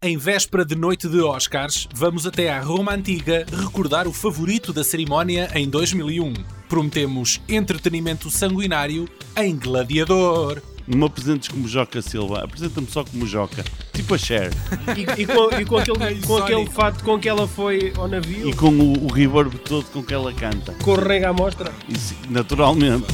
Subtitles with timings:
[0.00, 4.84] Em véspera de noite de Oscars, vamos até à Roma Antiga recordar o favorito da
[4.84, 6.34] cerimónia em 2001.
[6.68, 10.62] Prometemos entretenimento sanguinário em Gladiador.
[10.86, 14.52] Não me apresentes como Joca Silva, apresenta-me só como Joca, tipo a Cher.
[14.96, 18.48] E, e com, e com aquele, com aquele fato com que ela foi ao navio,
[18.48, 20.74] E com o, o reverb todo com que ela canta.
[20.74, 21.72] com o rega à mostra.
[21.88, 23.04] Isso, naturalmente.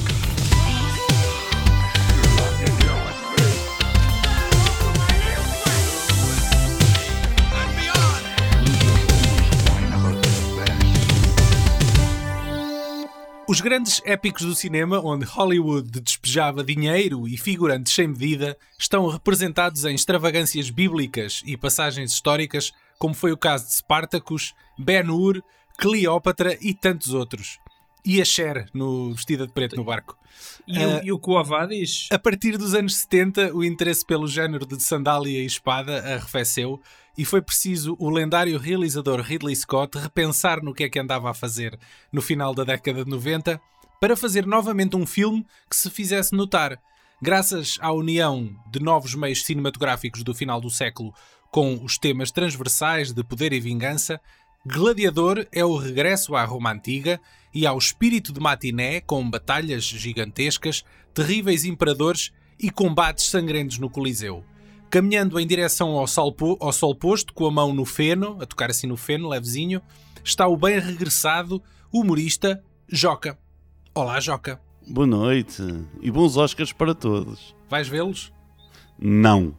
[13.54, 19.84] Os grandes épicos do cinema, onde Hollywood despejava dinheiro e figurantes sem medida, estão representados
[19.84, 25.40] em extravagâncias bíblicas e passagens históricas, como foi o caso de Spartacus, Ben-Hur,
[25.78, 27.60] Cleópatra e tantos outros.
[28.04, 30.18] E a Cher, no vestida de preto no barco.
[30.66, 34.82] E, o, e o Coavadis, A partir dos anos 70, o interesse pelo género de
[34.82, 36.82] sandália e espada arrefeceu
[37.16, 41.34] e foi preciso o lendário realizador Ridley Scott repensar no que é que andava a
[41.34, 41.78] fazer
[42.12, 43.60] no final da década de 90
[44.00, 46.78] para fazer novamente um filme que se fizesse notar.
[47.22, 51.14] Graças à união de novos meios cinematográficos do final do século
[51.50, 54.20] com os temas transversais de poder e vingança,
[54.66, 57.20] Gladiador é o regresso à Roma Antiga
[57.54, 64.44] e ao espírito de matiné com batalhas gigantescas, terríveis imperadores e combates sangrentos no Coliseu.
[64.94, 68.70] Caminhando em direção ao sol, ao sol posto, com a mão no feno, a tocar
[68.70, 69.82] assim no feno, levezinho,
[70.22, 71.60] está o bem regressado
[71.92, 73.36] humorista Joca.
[73.92, 74.60] Olá, Joca.
[74.86, 75.60] Boa noite
[76.00, 77.56] e bons Oscars para todos.
[77.68, 78.32] Vais vê-los?
[78.96, 79.52] Não.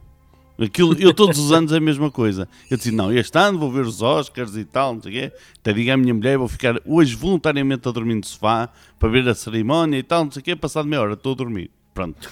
[0.58, 2.48] Aquilo, eu todos os anos é a mesma coisa.
[2.70, 5.36] Eu disse, não, este ano vou ver os Oscars e tal, não sei o quê.
[5.58, 9.28] Até digo à minha mulher, vou ficar hoje voluntariamente a dormir no sofá para ver
[9.28, 10.56] a cerimónia e tal, não sei o quê.
[10.56, 11.70] Passado meia hora, estou a dormir.
[11.96, 12.30] Pronto.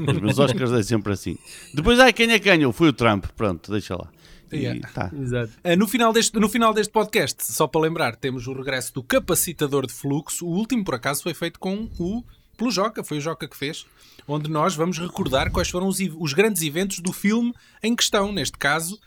[0.00, 1.38] Os meus Oscars é sempre assim.
[1.72, 2.72] Depois, ai, quem é que ganhou?
[2.72, 3.26] Foi o Trump.
[3.36, 4.10] Pronto, deixa lá.
[4.52, 4.88] E, Yeah.
[4.92, 5.10] tá.
[5.20, 5.52] exato.
[5.62, 9.02] Ah, No final, deste, no final deste podcast, só para lembrar, temos o regresso do
[9.04, 10.44] capacitador de fluxo.
[10.46, 12.24] O último, por acaso, foi feito com o
[12.56, 13.84] pelo Joca, foi o Joca que fez,
[14.28, 18.32] onde nós vamos recordar quais foram os, os grandes eventos do filme em questão.
[18.32, 18.98] Neste caso,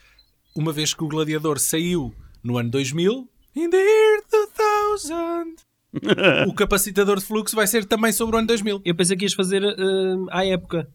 [0.56, 2.14] uma vez que o Gladiador saiu
[2.44, 5.67] no ano 2000, in the year 2000,
[6.48, 8.82] o capacitador de fluxo vai ser também sobre o ano 2000.
[8.84, 10.88] Eu pensei que ias fazer ah, à época.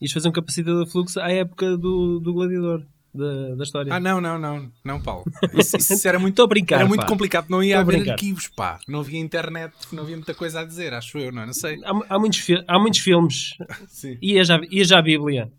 [0.00, 2.82] Ias fazer um capacitador de fluxo à época do, do gladiador,
[3.14, 3.94] da, da história.
[3.94, 5.24] Ah, não, não, não, não, Paulo.
[5.54, 7.06] Isso, isso era muito, a brincar, era muito pá.
[7.06, 8.12] complicado, não ia a haver brincar.
[8.12, 8.78] arquivos, pá.
[8.86, 11.78] Não havia internet, não havia muita coisa a dizer, acho eu, não, não sei.
[11.84, 13.54] Há, há muitos, há muitos filmes.
[13.88, 14.18] Sim.
[14.20, 15.50] Ia já, ia já a Bíblia.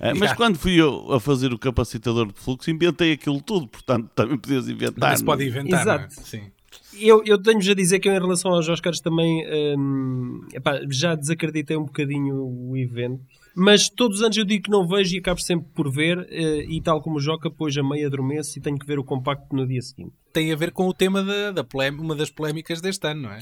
[0.00, 3.66] É, mas quando fui eu a fazer o capacitador de fluxo, inventei aquilo tudo.
[3.66, 5.16] Portanto, também podias inventar.
[5.16, 5.60] Se pode não é?
[5.60, 5.96] inventar, não é?
[5.96, 6.28] Exato.
[6.28, 6.52] Sim.
[6.98, 9.44] Eu, eu tenho-vos a dizer que eu, em relação aos Oscars, também
[9.78, 13.22] hum, epá, já desacreditei um bocadinho o evento.
[13.54, 16.26] Mas todos os anos eu digo que não vejo e acabo sempre por ver.
[16.30, 19.04] eh, e tal como o Joca, depois a meia adormeço e tenho que ver o
[19.04, 20.12] compacto no dia seguinte.
[20.32, 21.66] Tem a ver com o tema da, da
[21.98, 23.40] uma das polémicas deste ano, não é?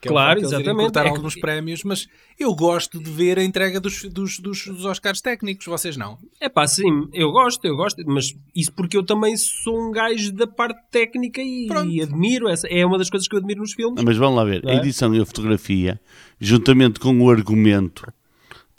[0.00, 0.98] Que é Claro, eles irem exatamente.
[0.98, 4.84] É que- alguns prémios, mas eu gosto de ver a entrega dos, dos, dos, dos
[4.86, 6.16] Oscars técnicos, vocês não?
[6.40, 10.32] É pá, sim, eu gosto, eu gosto, mas isso porque eu também sou um gajo
[10.32, 12.48] da parte técnica e, e admiro.
[12.48, 14.00] Essa, é uma das coisas que eu admiro nos filmes.
[14.00, 14.78] Ah, Mas vamos lá ver, Não a é?
[14.78, 16.00] edição e a fotografia,
[16.40, 18.10] juntamente com o argumento,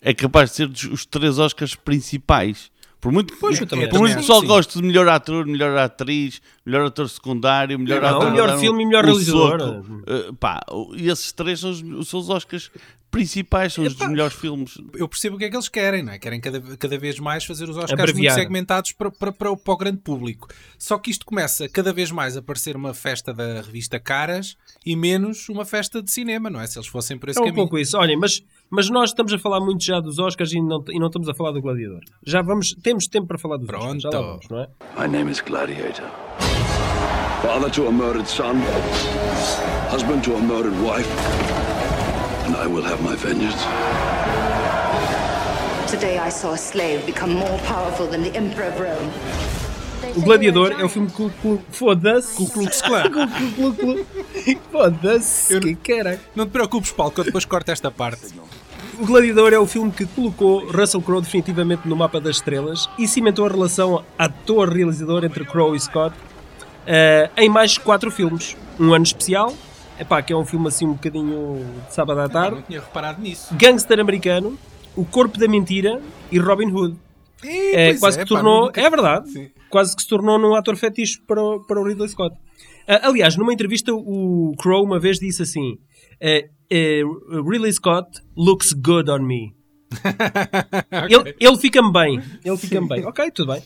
[0.02, 2.72] é capaz de ser os três Oscars principais.
[3.02, 4.46] Por muito, Pois, eu também por muito que só sim.
[4.48, 8.30] gosto de melhor ator, melhor atriz, melhor ator secundário, melhor Não, ator.
[8.32, 9.60] melhor dar um- filme e melhor realizador.
[9.60, 10.04] soco.
[10.30, 10.62] Uh, pá,
[10.96, 12.70] e esses três são os, os seus Oscars
[13.12, 14.78] principais, são os dos melhores filmes.
[14.96, 16.18] Eu percebo o que é que eles querem, não é?
[16.18, 18.34] Querem cada, cada vez mais fazer os Oscars Abreviar.
[18.34, 20.48] muito segmentados para, para, para, o, para o grande público.
[20.80, 24.56] Só que isto começa cada vez mais a parecer uma festa da revista Caras
[24.86, 26.66] e menos uma festa de cinema, não é?
[26.68, 27.64] Se eles fossem por esse É um caminho.
[27.64, 27.98] pouco isso.
[27.98, 31.08] Olhem, mas, mas nós estamos a falar muito já dos Oscars e não, e não
[31.08, 32.02] estamos a falar do Gladiador.
[32.26, 33.98] Já vamos, temos tempo para falar dos Pronto.
[33.98, 34.02] Oscars.
[34.04, 34.68] Já lá vamos, não é?
[34.98, 36.10] My name is Gladiator.
[37.42, 38.56] Father to a murdered son,
[39.92, 41.10] husband to a murdered wife,
[42.52, 43.62] and I will have my vengeance.
[45.90, 49.12] Today I saw a slave become more powerful than the Emperor of Rome.
[50.18, 51.30] O Gladiador é o filme que...
[51.30, 52.36] que- Foda-se.
[52.36, 53.04] Com o Klux Klan.
[53.56, 54.06] Cu-
[54.72, 55.60] Foda-se.
[55.60, 56.20] Que caralho.
[56.36, 58.28] Não te preocupes, Paulo, que eu depois corto esta parte.
[59.00, 63.08] O Gladiador é o filme que colocou Russell Crowe definitivamente no mapa das estrelas e
[63.08, 66.16] cimentou a relação ator-realizador entre Crowe e Scott
[66.86, 68.58] eh, em mais quatro filmes.
[68.80, 69.54] Um ano especial,
[70.02, 73.22] epá, que é um filme assim um bocadinho de sábado à tarde, não tinha reparado
[73.22, 73.54] nisso.
[73.56, 74.58] Gangster Americano,
[74.96, 76.02] O Corpo da Mentira
[76.32, 76.98] e Robin Hood.
[77.44, 79.50] Ih, É, quase é, que pá, tornou, nunca- é verdade, Sim.
[79.70, 82.36] quase que se tornou num ator fetiche para o, para o Ridley Scott.
[82.88, 85.78] Ah, aliás, numa entrevista, o Crow uma vez disse assim:
[86.20, 87.02] eh, eh,
[87.48, 89.56] Ridley Scott looks good on me.
[91.10, 92.22] ele ele fica-me bem.
[92.44, 93.06] Ele fica-me bem.
[93.06, 93.62] Ok, tudo bem.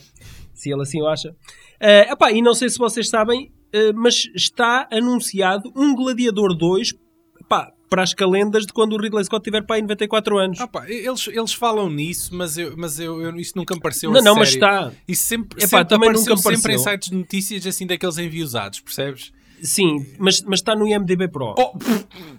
[0.54, 1.30] se ele assim o acha.
[1.30, 6.94] Uh, epá, e não sei se vocês sabem, uh, mas está anunciado um Gladiador 2
[7.40, 10.60] epá, para as calendas de quando o Ridley Scott tiver para aí 94 anos.
[10.60, 14.10] Ah, pá, eles, eles falam nisso, mas, eu, mas eu, eu, isso nunca me pareceu
[14.10, 14.38] não, não, sério.
[14.38, 14.92] mas está.
[15.06, 18.80] Isso sempre, Epá, sempre também apareceu nunca sempre em sites de notícias assim daqueles enviosados,
[18.80, 19.32] percebes?
[19.66, 21.54] Sim, mas, mas está no IMDB Pro.
[21.58, 21.72] Oh,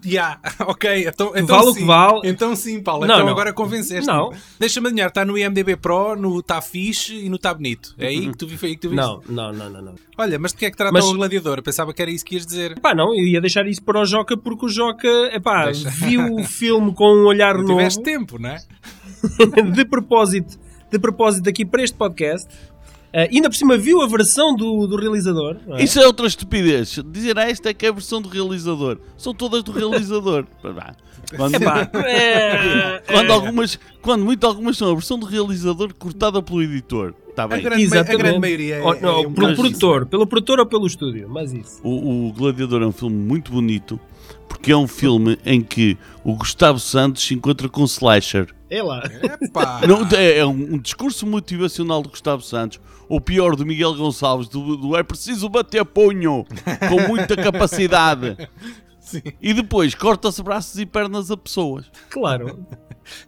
[0.05, 1.79] yeah, ok, então, então Vale o sim.
[1.79, 2.21] que vale.
[2.23, 3.31] Então sim, Paulo, Não, então não.
[3.33, 4.07] agora convenceste.
[4.07, 4.31] Não.
[4.59, 7.93] Deixa-me adivinhar, está no IMDB Pro, no Está Fixe e no Está Bonito.
[7.97, 8.95] É aí que tu, vi- aí que tu viste?
[9.01, 9.95] Não, não, não, não, não.
[10.17, 11.57] Olha, mas de que é que trata Mas- o Gladiador?
[11.59, 12.71] Eu pensava que era isso que ias dizer.
[12.71, 15.89] Epá, não, eu ia deixar isso para o Joca porque o Joca, epá, Deixa.
[15.89, 17.75] viu o filme com um olhar Não novo.
[17.75, 18.57] tiveste tempo, não é?
[19.73, 20.57] de propósito,
[20.91, 22.47] de propósito aqui para este podcast.
[23.13, 25.57] Uh, ainda por cima viu a versão do, do realizador.
[25.65, 25.83] não é?
[25.83, 26.99] Isso é outra estupidez.
[27.07, 28.97] Dizer ah, esta é que é a versão do realizador.
[29.17, 30.45] São todas do realizador.
[31.35, 36.61] Quando, é, quando é, algumas, quando muito algumas são a versão do realizador cortada pelo
[36.63, 37.13] editor.
[37.35, 37.61] A bem.
[37.61, 38.17] grande, ma- a Exatamente.
[38.17, 41.51] grande maioria é, Oh, não, é um pelo produtor, pelo produtor ou pelo estúdio, mas
[41.53, 41.81] isso.
[41.83, 43.99] O, o Gladiador é um filme muito bonito
[44.47, 45.97] porque é um filme em que
[46.29, 48.53] o Gustavo Santos se encontra com o Slasher.
[48.69, 49.01] É lá.
[49.87, 54.49] Não, é, é um, um discurso motivacional do Gustavo Santos, ou pior, do Miguel Gonçalves,
[54.49, 56.45] do, do é preciso bater punho
[56.89, 58.35] com muita capacidade.
[58.99, 59.21] Sim.
[59.41, 61.85] E depois corta-se braços e pernas a pessoas.
[62.09, 62.59] Claro.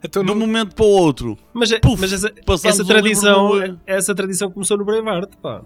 [0.03, 1.37] Então, De um não- momento para o outro.
[1.53, 2.33] Mas, é- Puf, mas essa,
[2.65, 5.61] essa tradição, do- essa tradição começou no Braveheart, pá.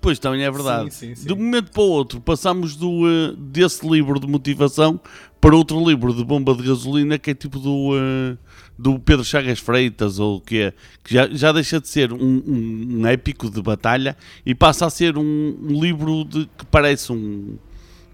[0.00, 0.92] Pois também é verdade.
[0.92, 1.26] Sim, sim, sim.
[1.28, 5.00] De um momento para o outro, passamos do, eh, desse livro de motivação
[5.42, 8.36] para outro livro de bomba de gasolina que é tipo do, eh,
[8.78, 10.72] do Pedro Chagas Freitas, ou o que é,
[11.02, 12.16] que já, já deixa de ser um,
[12.46, 14.16] um- um épico de batalha
[14.46, 15.22] e passa a ser um,
[15.60, 17.56] um livro de, que parece um-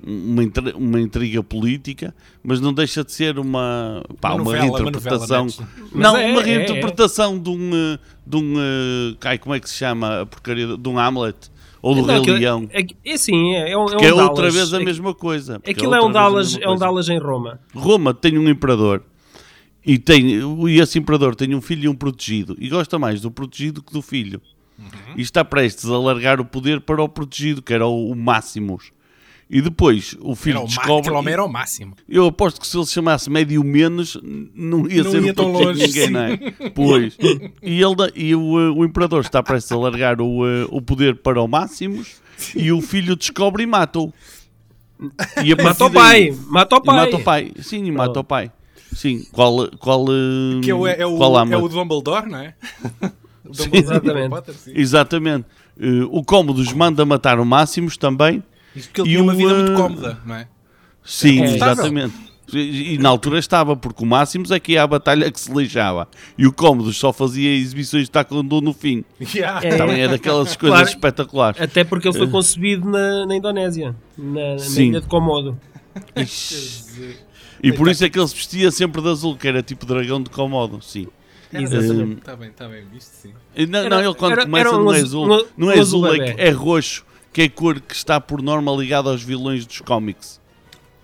[0.03, 4.65] uma, intri- uma intriga política, mas não deixa de ser uma, pá, Uma uma, novela,
[4.65, 5.45] uma reinterpretação.
[5.45, 9.55] novela, não, Mas é, uma é, reinterpretação de um, eh, de um eh, ai, como
[9.55, 11.51] é que se chama a porcaria de um Hamlet
[11.83, 12.69] ou do Não, Rei aquilo- Leão.
[12.73, 14.29] É, é sim, é, é um, é um Que é Dallas.
[14.29, 15.59] outra vez a É- mesma coisa.
[15.61, 16.77] porque Aquilo é um Dallas, mesma é um.
[16.77, 17.61] Dallas em Roma.
[17.75, 19.03] Roma tem um imperador
[19.85, 20.27] e, tem,
[20.69, 23.93] e esse imperador tem um filho e um protegido e gosta mais do protegido que
[23.93, 24.41] do filho.
[24.79, 24.87] Uhum.
[25.17, 28.93] E está prestes a largar o poder para o protegido, que era o, o Máximos.
[29.51, 31.01] E depois o filho Era o descobre.
[31.01, 31.95] aquele homem era o máximo.
[32.07, 34.19] Eu aposto que se ele se chamasse médio menos,
[34.55, 36.11] não ia Não ser ia o tão longe, ninguém, sim.
[36.11, 36.37] não é?
[36.75, 37.17] Pois.
[37.63, 41.17] E, ele, e o, eh, o imperador está prestes a largar o, eh, o poder
[41.17, 42.17] para o Máximos
[42.55, 44.13] e o filho descobre e mata-o.
[45.45, 46.97] E Mata o pai, mata o pai.
[46.97, 47.53] mata o pai.
[47.63, 48.51] Sim, e mata o pai.
[48.93, 52.55] Sim, qual, qual, eh, Que é o, é o, qual é o Dumbledore, não é?
[53.47, 53.71] O Sim.
[53.73, 54.29] Exatamente.
[54.29, 54.73] Potter, sim.
[54.75, 55.47] Exatamente.
[55.81, 58.43] Eh, o Cómodos manda matar o Máximos também.
[58.75, 60.49] Isto porque ele E tinha uma vida muito eh, cómoda, não é?
[61.05, 61.73] Sim, confortável.
[61.75, 62.15] exatamente.
[62.53, 65.53] E, e na altura estava, porque o Máximos é que ia à batalha que se
[65.53, 66.09] lixava.
[66.39, 69.05] E o Cómodos só fazia exibições de taekwondo no fim.
[69.35, 69.61] Yeah.
[69.67, 69.77] É.
[69.77, 70.89] Também é daquelas coisas Claro.
[70.89, 71.61] espetaculares.
[71.61, 74.89] Até porque ele foi concebido na, na Indonésia, na, na Sim.
[74.89, 75.59] ilha de Komodo.
[77.63, 80.23] E por isso é que ele se vestia sempre de azul, que era tipo dragão
[80.23, 81.09] de Komodo, sim.
[81.53, 82.19] Exatamente.
[82.21, 83.33] Está bem, está bem visto, sim.
[83.69, 85.71] Não, Era- não, ele quando era- começa era um não é azul- um- não um
[85.73, 89.11] é azul azul, é, é roxo, que é a cor que está por norma ligada
[89.11, 90.41] aos vilões dos cómics.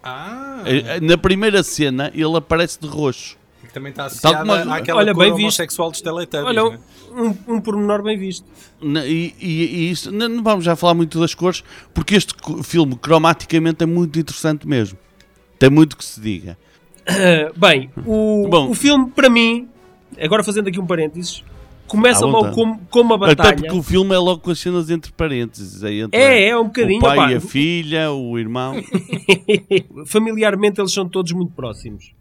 [0.03, 3.37] Ah, Eh, Na primeira cena ele aparece de roxo.
[3.67, 5.43] que também está associada como- àquela Olha, cor bem visto.
[5.45, 6.79] homossexual dos Teletubbies, Olha, né?
[7.13, 8.45] um, um pormenor bem visto.
[8.81, 11.65] Na- E, e- e isso, não vamos já falar muito das cores,
[11.95, 14.99] porque este filme cromaticamente é muito interessante mesmo.
[15.59, 16.59] Tem muito que se diga.
[17.09, 18.71] Uh, bem, o, Bom.
[18.71, 19.69] o filme, para mim,
[20.21, 21.43] agora fazendo aqui um parênteses,
[21.87, 22.55] começa logo vontade.
[22.57, 23.51] com, com uma batalha.
[23.51, 25.83] Até porque o filme é logo com as cenas entre parênteses.
[25.85, 26.99] Aí entra É, é um bocadinho.
[26.99, 28.75] O pai, opá, a filha, o irmão.
[30.07, 32.13] familiarmente eles são todos muito próximos.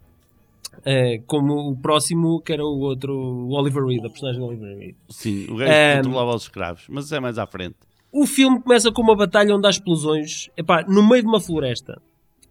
[0.78, 4.76] Uh, como o próximo, que era o outro, o Oliver Reed, a personagem do Oliver
[4.78, 4.94] Reed.
[5.08, 5.96] Sim, o gajo Ehm.
[6.00, 6.84] que controlava os escravos.
[6.88, 7.76] Mas é mais à frente.
[8.12, 12.00] O filme começa com uma batalha onde há explosões, epá, no meio de uma floresta.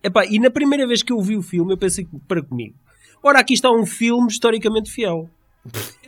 [0.03, 2.75] Epá, e na primeira vez que eu vi o filme, eu pensei para comigo.
[3.21, 5.29] Ora, aqui está um filme historicamente fiel.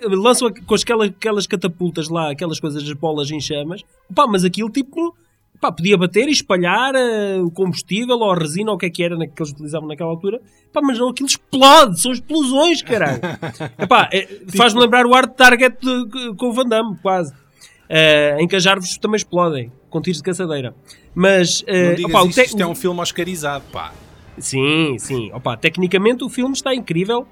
[0.04, 3.82] Lançam com aquelas, aquelas catapultas lá, aquelas coisas, as bolas em chamas.
[4.14, 5.16] Pá, mas aquilo tipo,
[5.62, 8.90] pá, podia bater e espalhar eh, o combustível ou a resina ou o que é
[8.90, 10.42] que era que eles utilizavam naquela altura.
[10.74, 13.22] Pá, mas não, aquilo explode, são explosões, caralho.
[13.80, 17.34] Epá, é, Faz-me lembrar o Art Target de- com o Van Damme, quase.
[17.88, 20.76] Eh, em que as árvores também explodem com tiros de caçadeira.
[21.14, 23.94] Mas, eh, Não digas opá, o isto, te- isto é um filme oscarizado, pá.
[24.38, 25.32] Sim, sim.
[25.32, 27.26] Opa, tecnicamente o filme está incrível.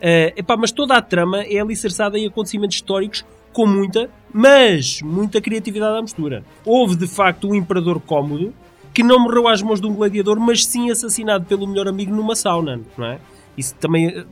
[0.00, 5.40] Eh, epá, mas toda a trama é alicerçada em acontecimentos históricos com muita, mas muita
[5.40, 6.44] criatividade à mistura.
[6.64, 8.54] Houve de facto um imperador cómodo
[8.94, 12.34] que não morreu às mãos de um gladiador, mas sim assassinado pelo melhor amigo numa
[12.34, 13.18] sauna, não é?
[13.56, 14.24] Isso também eh,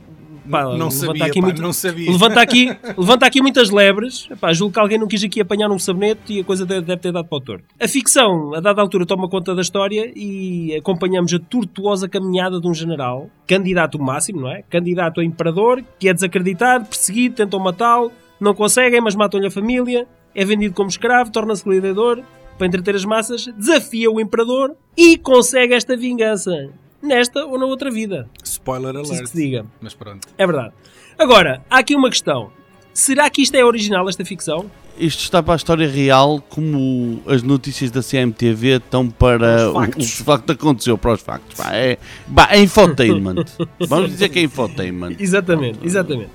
[0.51, 2.11] pá, Não levanta sabia, aqui pá, muito- não sabia.
[2.11, 4.29] Levanta aqui, levanta aqui muitas lebres.
[4.41, 7.01] Pá, julgo que alguém não quis aqui apanhar um sabonete e a coisa deve, deve
[7.01, 7.65] ter dado para o torto.
[7.81, 12.67] A ficção, a dada altura, toma conta da história e acompanhamos a tortuosa caminhada de
[12.69, 14.63] um general, candidato máximo, não é?
[14.69, 20.07] Candidato a imperador, que é desacreditado, perseguido, tentam matá-lo, não conseguem, mas matam-lhe a família,
[20.35, 22.21] é vendido como escravo, torna-se gladiador
[22.57, 26.71] para entreter as massas, desafia o imperador e consegue esta vingança.
[27.03, 28.29] Nesta ou na outra vida.
[28.43, 29.21] Spoiler alert.
[29.21, 29.65] que se diga.
[29.81, 30.27] Mas pronto.
[30.37, 30.73] É verdade.
[31.19, 32.51] Agora, há aqui uma questão.
[32.93, 34.69] Será que isto é original, esta ficção?
[34.99, 39.71] Isto está para a história real, como as notícias da CMTV estão para Os o,
[39.71, 40.11] o factos.
[40.11, 41.57] que de facto aconteceu, para os factos.
[41.57, 41.99] Pá, é,
[42.35, 43.45] pá, é infotainment.
[43.87, 45.15] Vamos dizer que é infotainment.
[45.21, 46.31] Exatamente, exatamente.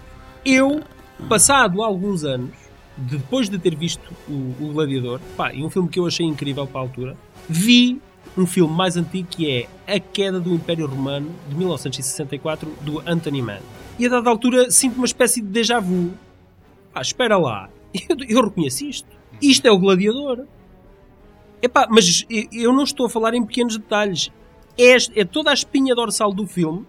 [0.46, 0.82] Eu,
[1.27, 2.51] passado alguns anos,
[2.96, 6.65] depois de ter visto o, o Gladiador, pá, e um filme que eu achei incrível
[6.65, 7.17] para a altura,
[7.50, 8.01] vi
[8.38, 13.42] um filme mais antigo que é A Queda do Império Romano, de 1964, do Anthony
[13.42, 13.60] Mann.
[14.00, 16.12] E a dada altura sinto uma espécie de déjà vu.
[16.94, 19.08] Ah, espera lá, eu, eu reconheço isto.
[19.42, 20.46] Isto é o Gladiador.
[21.62, 24.32] Epá, mas eu- não estou a falar em pequenos detalhes.
[24.78, 26.86] É, é toda a espinha dorsal do filme,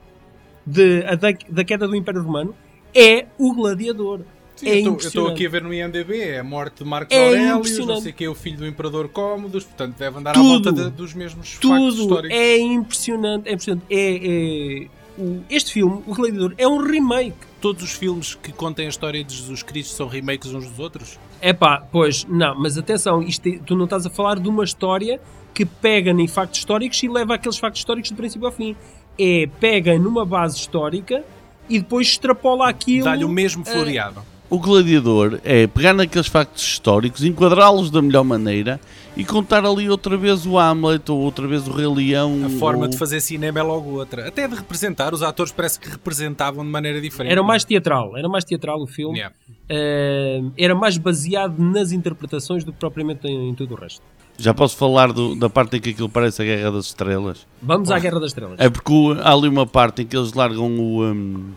[0.66, 2.54] de, a da, da queda do Império Romano,
[2.94, 4.22] é o Gladiador.
[4.64, 7.50] Sim, é eu estou- aqui a ver no IMDB, é a morte de Marcos É
[7.50, 10.68] Aurelius, não sei que é o filho do Imperador Cómodos, portanto deve andar Tudo.
[10.68, 12.36] à volta de- dos mesmos factos Tudo históricos.
[12.36, 13.48] é impressionante.
[13.48, 13.84] É impressionante.
[13.90, 14.86] É, é-
[15.18, 17.36] o- este filme, O Gladiador, é um remake.
[17.60, 21.18] Todos os filmes que contem a história de Jesus Cristo são remakes uns dos outros?
[21.40, 24.64] É pá, pois, não, mas atenção, isto é- tu não estás a falar de uma
[24.64, 25.20] história
[25.54, 28.74] que pega em factos históricos e leva aqueles factos históricos do princípio ao fim.
[29.18, 31.24] É, pega numa base histórica
[31.68, 33.04] e depois extrapola aquilo.
[33.04, 34.20] Dá-lhe o mesmo floreado.
[34.50, 38.78] O gladiador é pegar naqueles factos históricos, enquadrá-los da melhor maneira
[39.16, 42.42] e contar ali outra vez o Hamlet ou outra vez o Rei Leão.
[42.44, 44.28] A forma ou- de fazer cinema é logo outra.
[44.28, 47.32] Até de representar, os atores parece que representavam de maneira diferente.
[47.32, 49.18] Era mais teatral, era mais teatral o filme.
[49.18, 49.34] Yeah.
[49.68, 54.02] Eh, era mais baseado nas interpretações do que propriamente em, em tudo o resto.
[54.36, 57.46] Já posso falar do- da parte em que aquilo parece a Guerra das Estrelas?
[57.62, 58.56] Vamos à Guerra das Estrelas.
[58.60, 61.02] É porque o- há ali uma parte em que eles largam o.
[61.04, 61.52] hum,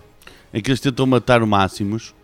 [0.53, 2.15] em que eles tentam matar o Máximos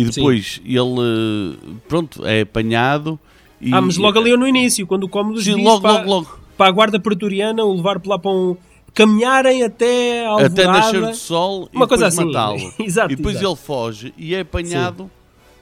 [0.00, 1.58] e depois ele.
[1.88, 3.18] Pronto, é apanhado.
[3.60, 6.08] E, Ah, mas logo ali no início, quando o Cómodos Sim, diz logo, para, logo,
[6.10, 6.38] logo.
[6.56, 8.56] para a guarda pretoriana o levar para lá para um...
[8.94, 12.24] Caminharem até a Até nascer do sol Uma e coisa assim.
[12.24, 12.58] matá-lo.
[12.80, 13.50] Exato, e depois exato.
[13.52, 15.10] ele foge e é apanhado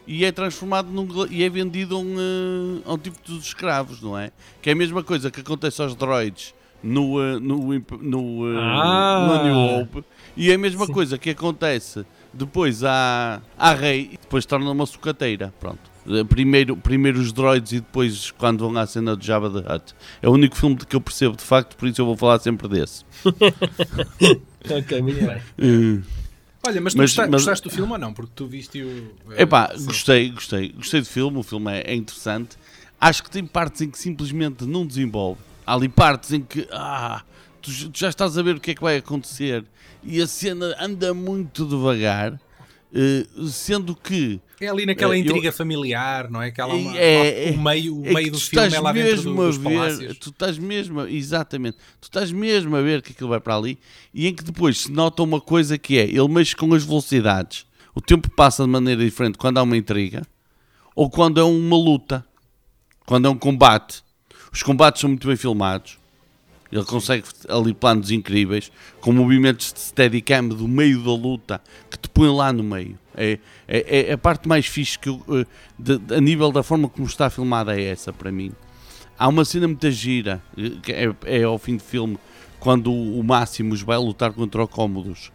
[0.07, 4.01] e é transformado num, e é vendido a um, eh, a um tipo de escravos,
[4.01, 4.31] não é?
[4.63, 7.59] Que é a mesma coisa que acontece aos droids no, eh, no,
[8.01, 9.27] no, eh, Ah.
[9.29, 10.05] no New Hope
[10.37, 14.87] e é a mesma coisa que acontece depois à, à Rei e depois torna uma
[14.87, 15.53] sucateira.
[15.61, 15.79] Pronto.
[16.09, 19.95] Eh, Primeiro, primeiro os droids e depois quando vão à cena de Jabba the Hutt.
[20.23, 22.39] É o único filme de que eu percebo de facto, por isso eu vou falar
[22.39, 23.05] sempre desse.
[24.69, 25.41] Ok, muito bem.
[25.59, 26.03] Eh,
[26.67, 28.13] Olha, mas tu Mas- gosta- mas- gostaste do filme ou não?
[28.13, 29.15] Porque tu viste o.
[29.33, 29.85] eh, Epá, sim.
[29.87, 30.73] gostei, gostei.
[30.73, 32.57] Gostei do filme, o filme é, é interessante.
[33.01, 35.41] Acho que tem partes em que simplesmente não desenvolve.
[35.65, 37.23] Há ali partes em que ah,
[37.67, 39.65] tu, tu já estás a ver o que é que vai acontecer
[40.03, 42.41] e a cena anda muito devagar,
[42.95, 46.49] eh, sendo que É ali naquela eu- intriga familiar, não é?
[46.49, 49.29] Aquela, uma- É- o meio, o é meio do filme estás é lá dentro do,
[49.31, 50.19] mesmo a dos ver, palácios.
[50.19, 53.79] tu estás mesmo, a- exatamente, tu estás mesmo a ver que aquilo vai para ali
[54.15, 57.67] e em que depois se nota uma coisa que é, ele mexe com as velocidades.
[57.95, 60.23] O tempo passa de maneira diferente quando há uma intriga
[60.95, 62.25] ou quando é uma luta,
[63.05, 64.03] quando é um combate.
[64.53, 65.99] Os combates são muito bem filmados.
[66.71, 72.09] Ele consegue ali planos incríveis, com movimentos de steadicam do meio da luta que te
[72.09, 72.99] põe lá no meio.
[73.15, 75.47] É, é, é a parte mais fixe que eu, eh,
[75.79, 78.53] de- de- a nível da forma como está filmada é essa para mim.
[79.19, 82.19] Há uma cena muito gira, eh, que é, é ao fim do filme,
[82.59, 85.31] quando o, o Máximos vai lutar contra o Cómodos,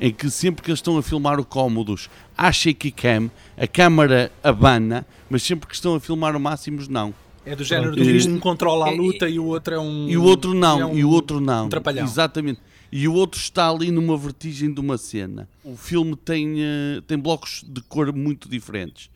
[0.00, 4.30] em que sempre que eles estão a filmar o Cómodos, há shaky cam, a câmara
[4.44, 7.12] abana, mas sempre que estão a filmar o Máximos, não.
[7.52, 10.08] É do género E- do um controla a luta e o outro é um.
[10.08, 11.66] E o outro não, é um- e o outro não.
[11.66, 12.04] um trapalhão.
[12.04, 12.60] Exatamente.
[12.90, 15.48] E o outro está ali numa vertigem de uma cena.
[15.62, 19.10] O filme tem, eh, tem blocos de cor muito diferentes.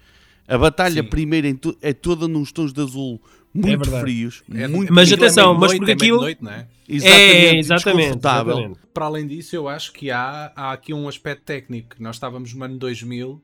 [0.47, 1.09] A batalha Sim.
[1.09, 1.49] primeira
[1.81, 3.21] é toda nos tons de azul
[3.55, 4.01] muito verdade.
[4.03, 6.67] frios, É- muito Mas aquilo é atenção, mas meia-noite, porque é aquilo- meia-noite, não é?
[6.89, 8.53] exatamente, é, exatamente, desconfortável.
[8.55, 8.81] exatamente.
[8.93, 11.97] Para além disso, eu acho que há, há aqui um aspecto técnico.
[11.99, 13.41] Nós estávamos no ano 2000,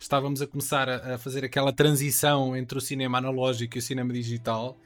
[0.00, 4.12] estávamos a começar a, a fazer aquela transição entre o cinema analógico e o cinema
[4.12, 4.76] digital,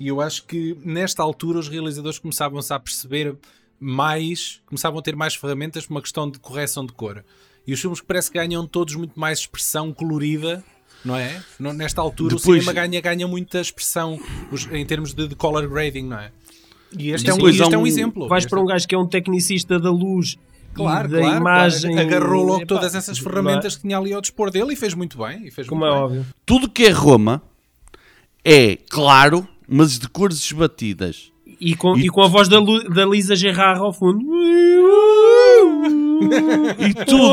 [0.00, 3.36] e eu acho que nesta altura os realizadores começavam-se a perceber
[3.78, 7.24] mais, começavam a ter mais ferramentas por uma questão de correção de cor.
[7.66, 10.64] E os filmes que parece que ganham todos muito mais expressão colorida.
[11.04, 11.42] Não é?
[11.58, 14.20] No- Nesta altura Depois- o cinema ganha, ganha muita expressão
[14.52, 16.30] os- em termos de, de color grading, não é?
[16.96, 18.28] E este, é um, este há é um um- exemplo.
[18.28, 20.36] Vais Este para é- um gajo que é um tecnicista da luz
[20.74, 21.92] Claro, da claro, imagem.
[21.92, 22.08] claro.
[22.08, 23.22] Agarrou logo Epá, todas essas é?
[23.22, 25.46] ferramentas que tinha ali ao dispor dele e fez muito bem.
[25.46, 26.18] E fez Como é muito bem.
[26.20, 26.26] óbvio.
[26.46, 27.42] Tudo que é Roma
[28.44, 31.30] é claro, mas de cores esbatidas.
[31.60, 34.24] E com, E- e com a voz da, Lu- da Lisa Gerrard ao fundo.
[36.78, 37.32] E tudo.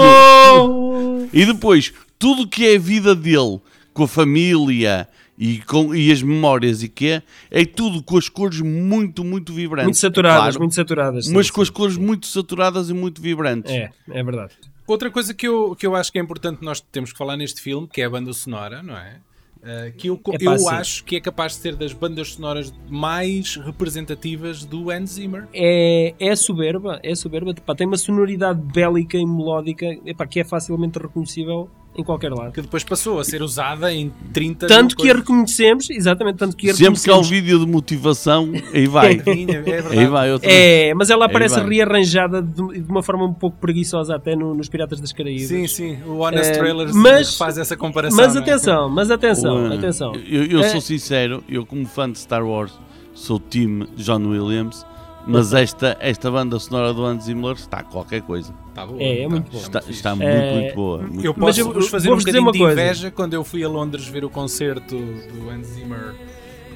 [1.31, 3.59] E depois, tudo que é a vida dele,
[3.93, 5.07] com a família
[5.39, 9.53] e, com, e as memórias e que é, é tudo com as cores muito, muito
[9.53, 9.85] vibrantes.
[9.85, 11.25] Muito saturadas, Claro, muito saturadas.
[11.27, 11.63] sim, Mas com sim.
[11.63, 13.71] as cores muito saturadas e muito vibrantes.
[13.71, 14.53] É, é verdade.
[14.85, 17.61] Outra coisa que eu, que eu acho que é importante nós temos que falar neste
[17.61, 19.17] filme, que é a banda sonora, não é?
[19.59, 20.69] Uh, que eu, Epá, eu sim.
[20.69, 25.47] acho que é capaz de ser das bandas sonoras mais representativas do Hans Zimmer.
[25.53, 27.53] É, é soberba, é soberba.
[27.53, 32.51] Pá, tem uma sonoridade bélica e melódica epá, que é facilmente reconhecível em qualquer lado.
[32.53, 36.69] Que depois passou a ser usada em 30 Tanto que a reconhecemos, exatamente, tanto que
[36.69, 39.17] a Sempre que há um vídeo de motivação, aí vai.
[39.25, 39.99] Vinha, é verdade.
[39.99, 44.15] aí vai outra É, mas ela aparece rearranjada de, de uma forma um pouco preguiçosa
[44.15, 45.47] até no- nos Piratas das Caraíbas.
[45.47, 45.97] Sim, sim.
[46.05, 48.17] O Honest É, Trailers mas- faz essa comparação.
[48.17, 48.39] Mas é?
[48.39, 50.13] atenção, mas atenção, Uh, atenção.
[50.27, 52.71] Eu, eu É- sou sincero, eu como fã de Star Wars
[53.13, 54.85] sou time John Williams,
[55.27, 58.53] mas esta, esta banda sonora do Hans Zimmer está qualquer coisa.
[58.73, 59.57] Tá boa, É, é tá, muito bom.
[59.57, 59.93] Está, fixe.
[59.93, 60.97] está muito, É, muito boa.
[60.99, 61.47] muito Eu boa.
[61.47, 62.81] Posso eu- vos fazer um bocadinho uma de coisa.
[62.81, 66.15] inveja quando eu fui a Londres ver o concerto do Hans Zimmer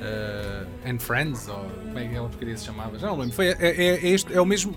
[0.01, 2.97] uh, and Friends, ou como é que porcaria se chamava?
[2.99, 3.33] Já não lembro.
[3.35, 4.75] Foi, é, é- é este, é o mesmo.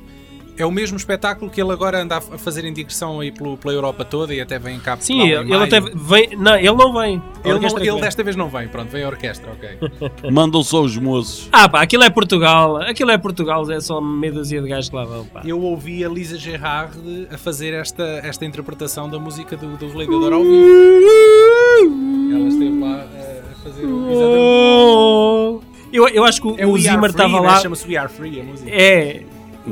[0.59, 3.75] É o mesmo espetáculo que ele agora anda a fazer em digressão aí pelo- pela
[3.75, 6.37] Europa toda e até vem cá Sim, ele, ele até vem.
[6.37, 7.23] Não, ele não vem.
[7.45, 8.01] Ele, não- ele vem.
[8.01, 9.79] desta vez não vem, pronto, vem a orquestra, ok.
[10.31, 11.49] Mandam só os moços.
[11.53, 12.77] Ah, pá, aquilo é Portugal.
[12.79, 15.43] Aquilo é Portugal, é só meia dúzia de gajos que lá vão, pá.
[15.45, 16.97] Eu ouvi a Lisa Gerard
[17.31, 20.67] a fazer esta, esta interpretação da música do, do Gladiador ao vivo.
[22.35, 24.11] Ela esteve lá eh, a fazer o.
[24.11, 25.77] Exatamente.
[25.93, 27.49] Eu, eu acho que o, É o o We Are Zimmer Free, estava né?
[27.49, 27.61] lá.
[27.61, 28.71] Chama-se We Are Free a música.
[28.71, 29.23] É.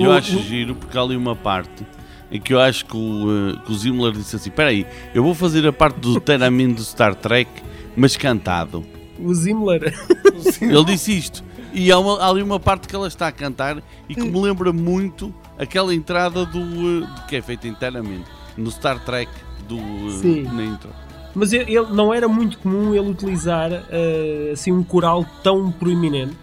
[0.02, 1.86] Eu o- acho o- giro porque há ali uma parte
[2.30, 5.22] em que eu acho que o, eh, que o Zimmer disse assim: Espera aí, eu
[5.22, 7.50] vou fazer a parte do Teramin do Star Trek,
[7.96, 8.84] mas cantado.
[9.18, 9.94] O Zimmer.
[10.60, 11.44] Ele disse isto.
[11.72, 14.40] E há, uma- há ali uma parte que ela está a cantar e que me
[14.40, 18.24] lembra muito aquela entrada do, eh, de que é feita inteiramente
[18.56, 19.30] no Star Trek
[19.68, 20.42] do, eh, Sim.
[20.52, 20.90] na intro.
[21.34, 26.36] Mas ele, ele- não era muito comum ele utilizar eh, assim um coral tão proeminente.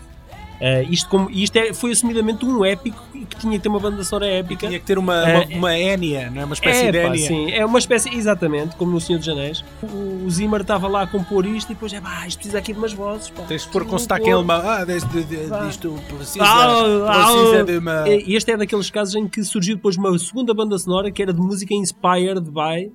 [0.63, 3.79] Eh, isto como, isto é, foi assumidamente um épico e que tinha que ter uma
[3.79, 4.67] banda sonora épica.
[4.67, 6.45] Tinha que ter uma, É, uma, uma Enya, não é?
[6.45, 7.27] Uma espécie é, de Enya.
[7.27, 9.65] sim, é uma espécie, exatamente, como no Senhor dos Anéis.
[9.81, 12.73] O, o Zimmer estava lá a compor isto e depois, é pá, isto precisa aqui
[12.73, 13.31] de umas vozes.
[13.31, 13.41] Pá.
[13.47, 14.61] Tens de pôr com sotaque em alemão.
[14.63, 18.07] Ah, deste, de, de, disto precisa, Ah, ah, precisa de uma.
[18.07, 21.33] E Este é daqueles casos em que surgiu depois uma segunda banda sonora que era
[21.33, 22.91] de música inspired by.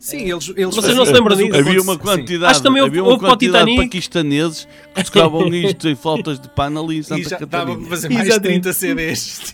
[0.00, 1.56] Sim, eles, eles Vocês não se lembram disso?
[1.56, 1.98] Havia uma Sim.
[1.98, 5.94] quantidade, Acho que também houve- havia uma houve quantidade de paquistaneses que tocavam isto em
[5.94, 6.48] flautas de
[6.92, 7.78] em E Santa já dava Catarina.
[7.80, 8.60] para fazer mais Exatamente.
[8.62, 9.52] 30 CDs.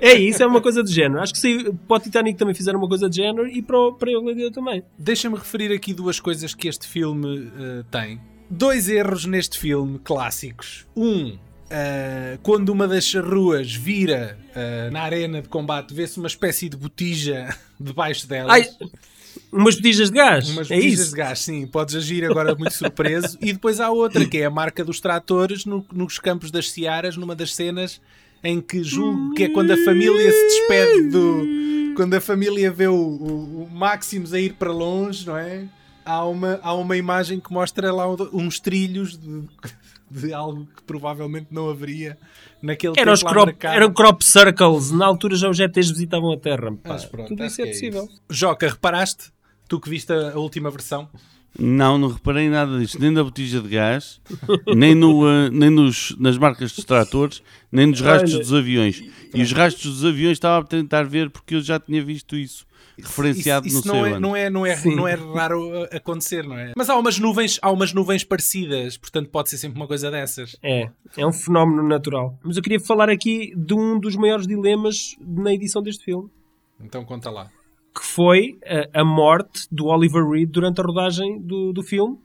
[0.00, 1.20] É isso, é uma coisa de género.
[1.22, 3.92] Acho que se, para o Titanic também fizeram uma coisa de género e para o,
[3.94, 4.82] para o Gladiador também.
[4.98, 8.20] Deixa-me referir aqui duas coisas que este filme eh, tem.
[8.50, 10.86] Dois erros neste filme clássicos.
[10.96, 11.36] Um,
[11.70, 16.76] eh, quando uma das ruas vira eh, na arena de combate, vê-se uma espécie de
[16.76, 18.52] botija debaixo delas.
[18.52, 18.68] Ai,
[19.52, 20.48] umas botijas de gás.
[20.50, 21.10] Umas é botijas isso.
[21.10, 21.66] de gás, sim.
[21.66, 23.36] Podes agir agora muito surpreso.
[23.40, 27.16] e depois há outra, que é a marca dos tratores no- nos campos das Searas,
[27.16, 28.00] numa das cenas
[28.44, 31.94] em que julgo que é quando a família se despede do.
[31.96, 35.64] Quando a família vê o, o, o Maximus a ir para longe, não é?
[36.04, 39.44] Há uma, há uma imagem que mostra lá uns trilhos de,
[40.10, 42.16] de algo que provavelmente não haveria
[42.62, 43.74] naquele Era tempo crop, marcado.
[43.76, 44.90] eram crop circles.
[44.92, 46.72] Na altura já os GTs visitavam a Terra.
[46.72, 46.90] pá.
[46.90, 48.04] Mas pronto, Tudo isso é que possível.
[48.04, 48.22] isso.
[48.30, 49.32] Joca, reparaste?
[49.68, 51.08] Tu que viste a, a última versão?
[51.58, 54.20] Não, não reparei nada disto, nem da botija de gás,
[54.76, 57.42] nem, no, eh, nem nos, nas marcas dos tratores,
[57.72, 59.02] nem nos rastros dos aviões.
[59.34, 62.66] E os rastros dos aviões estava a tentar ver porque eu já tinha visto isso
[63.02, 64.20] referenciado isso, isso no não, seu é, ano.
[64.20, 64.94] não, é, não, é, Sim.
[64.94, 66.72] não é raro uh, acontecer, não é?
[66.76, 70.56] Mas há umas nuvens, há umas nuvens parecidas, portanto pode ser sempre uma coisa dessas.
[70.62, 72.38] É, é um fenómeno natural.
[72.42, 76.28] Mas eu queria falar aqui de um dos maiores dilemas na edição deste filme,
[76.80, 77.50] Então conta lá.
[77.94, 78.58] que foi
[78.92, 82.18] a, a morte do Oliver Reed durante a rodagem do, do filme.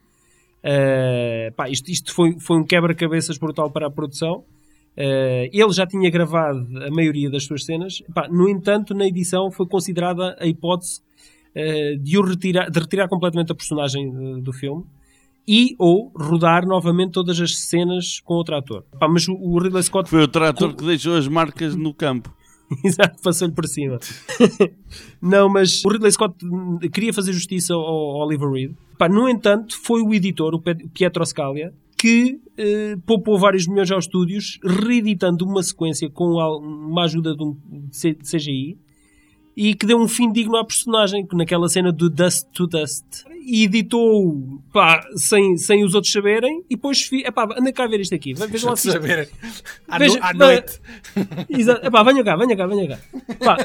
[0.64, 4.44] Uh, pá, isto isto foi, foi um quebra-cabeças brutal para a produção.
[4.98, 8.02] Uh, ele já tinha gravado a maioria das suas cenas.
[8.14, 11.02] Pá, no entanto, na edição foi considerada a hipótese
[11.56, 14.84] uh, de, o retirar, de retirar completamente a personagem uh, do filme
[15.48, 18.86] e ou rodar novamente todas as cenas com outro ator.
[19.00, 22.34] Pá, mas o, o Ridley Scott Foi o trator que deixou as marcas no campo.
[22.84, 24.00] Exato, passou-lhe por cima.
[25.22, 28.74] não, mas o Ridley Scott hum, queria fazer justiça ao, Oliver Reed.
[28.98, 34.06] Pá, no entanto, foi o editor, o Pietro Scalia, que eh, poupou vários milhões aos
[34.06, 37.56] estúdios, reeditando uma sequência com uma ajuda de um
[38.24, 38.76] CGI,
[39.56, 43.06] e que deu um fim digno à personagem, naquela cena do Dust to Dust.
[43.46, 47.88] E editou pá, sem, sem os outros saberem e depois fi, epá, anda cá a
[47.88, 48.34] ver isto aqui.
[48.34, 49.30] Vejam lá se saber.
[49.88, 50.80] À, Veja- no- à noite.
[51.50, 51.86] Exato.
[51.86, 53.00] Epá, venha cá, venha cá, venha cá.
[53.44, 53.58] Pá,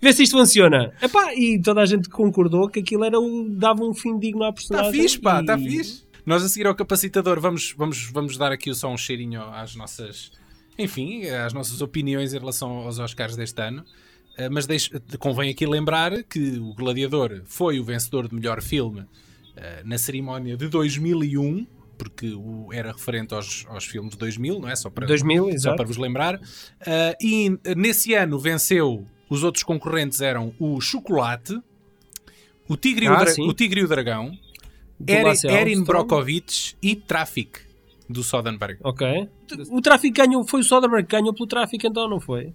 [0.00, 0.92] vê se isto funciona.
[1.02, 4.50] Epá, e toda a gente concordou que aquilo era um, dava um fim digno à
[4.50, 4.92] Está personagem.
[5.02, 6.04] fixe, pá, e- está fixe.
[6.24, 10.30] Nós a seguir ao capacitador vamos, vamos, vamos dar aqui só um cheirinho às nossas,
[10.78, 13.84] enfim, às nossas opiniões em relação aos Oscars deste ano.
[14.36, 19.04] Eh, Mas deixe- convém aqui lembrar que o Gladiador foi o vencedor de melhor filme
[19.56, 21.66] eh, na cerimónia de 2001,
[21.98, 22.32] porque
[22.72, 24.74] era referente aos, aos filmes de 2000, não é?
[24.76, 25.76] Só para, 2000, só exato.
[25.76, 26.40] para vos lembrar.
[27.20, 31.60] E nesse ano venceu, os outros concorrentes eram o Chocolate,
[32.68, 33.46] o Tigre, e o, Ah, Dra- sim.
[33.46, 34.36] o Tigre e o Dragão,
[35.06, 35.82] Eri- Erin.
[35.84, 37.60] Brockovich e Traffic,
[38.08, 38.78] do Soderbergh.
[38.84, 39.28] Ok.
[39.70, 42.52] O tráfico ganhou, foi o Soderbergh que ganhou pelo tráfico então, não foi?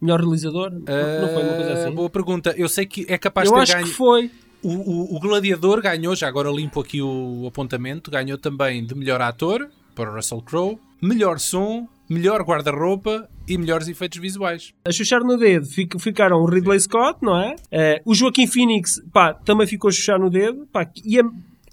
[0.00, 0.70] Melhor realizador?
[0.70, 1.90] não foi uma coisa Uh, assim?
[1.94, 2.54] Boa pergunta.
[2.56, 3.86] Eu sei que é capaz Eu de ter acho ganho.
[3.86, 4.30] que foi.
[4.62, 9.20] O, o- o Gladiador ganhou, já agora limpo aqui o apontamento, ganhou também de melhor
[9.20, 14.72] ator para o Russell Crowe, melhor som, melhor guarda-roupa e melhores efeitos visuais.
[14.84, 17.54] A chuchar no dedo fic- ficaram o Ridley Scott, não é?
[17.70, 21.22] Eh, o Joaquim Phoenix, pá, também ficou a chuchar no dedo, pá, e a,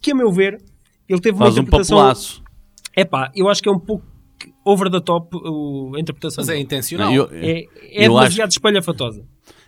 [0.05, 0.61] que a meu ver,
[1.09, 1.97] ele teve uma Faz um interpretação...
[1.97, 2.43] papelaço.
[2.95, 4.05] É pá, eu acho que é um pouco
[4.63, 7.11] over the top o- a interpretação Mas é intencional.
[7.13, 7.67] Eu, É, é
[8.05, 9.25] eu demasiado espalhafatosa.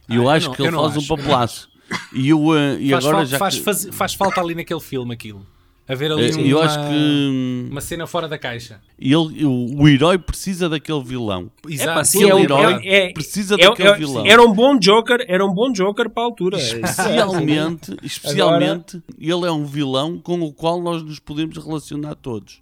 [0.09, 1.07] eu Ah, acho não- que ele faz um acho.
[1.07, 1.69] papelaço.
[2.13, 3.37] E, eu, uh, e faz, agora fal- já.
[3.37, 5.45] faz, que- faz- faz falta ali naquele filme aquilo.
[5.87, 8.81] Haver ali Eh, uma, eu acho que hum, uma cena fora da caixa.
[8.99, 11.49] ele, o, o herói precisa daquele vilão.
[11.67, 11.89] Exato.
[11.89, 14.25] É pá, sim, Aquele é, um- herói é, é, precisa é- daquele é- vilão.
[14.25, 16.57] Era um bom Joker, era um bom Joker para a altura.
[16.57, 22.61] Especialmente, especialmente ele é um vilão com o qual nós nos podemos relacionar todos.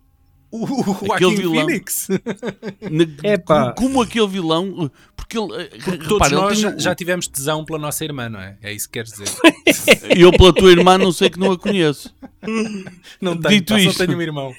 [0.51, 1.65] O, o Aquele vilão.
[1.65, 2.08] Phoenix.
[2.89, 3.73] Na- Epá.
[3.73, 7.27] como, como aquele vilão, porque ele, eh, Todos repara, ele nós tem já, já tivemos
[7.27, 8.58] tesão pela nossa irmã, não é?
[8.62, 9.27] É isso que queres dizer.
[10.15, 12.13] eu pela tua irmã não sei que não a conheço.
[13.19, 14.05] Não tenho, Dito pá, só isto.
[14.05, 14.53] tenho um irmão.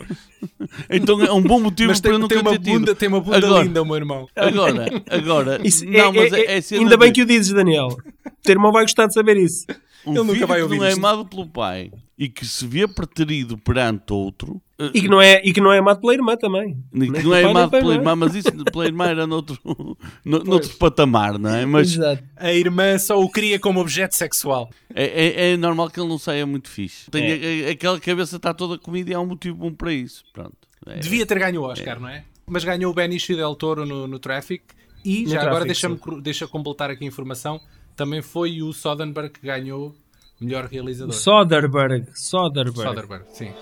[0.90, 2.64] Então é um bom motivo Mas para eu tem, não tem ter uma tido.
[2.64, 4.28] bunda, tem uma bunda Agora- linda, o meu irmão.
[4.36, 7.88] Agora, agora, Isso não, é- mas é- é, é ainda bem que o dizes, Daniel.
[7.88, 9.64] O teu irmão vai gostar de saber isso.
[10.06, 10.98] Um Ele nunca filho vai que ouvir não é isto.
[10.98, 15.42] amado pelo pai e que se vê preterido perante outro eh, E que não é,
[15.44, 16.74] e que não é amado pela irmã também.
[16.92, 19.58] que Nem não é amado pela irmã, mas isso pela irmã era noutro,
[20.24, 21.66] no, noutro patamar, não é?
[21.66, 22.22] Mas Exato.
[22.36, 24.70] A irmã só o cria como objeto sexual.
[24.94, 27.10] é, é- é normal que ele não saia muito fixe.
[27.10, 27.64] Tem É.
[27.66, 30.24] a- a- aquela cabeça está toda comida e há um motivo bom para isso.
[30.32, 30.56] Pronto.
[30.86, 30.98] É.
[30.98, 32.24] Devia ter ganho o Oscar, não é?
[32.46, 34.62] Mas ganhou o Benicio del Toro no, no Traffic.
[35.04, 37.60] E No já agora deixa-me deixa completar aqui a informação.
[37.96, 39.94] Também foi o Soderbergh que ganhou
[40.38, 41.14] melhor realizador.
[41.14, 42.06] Soderbergh.
[42.14, 42.88] Soderbergh.
[42.88, 43.52] Soderbergh, sim.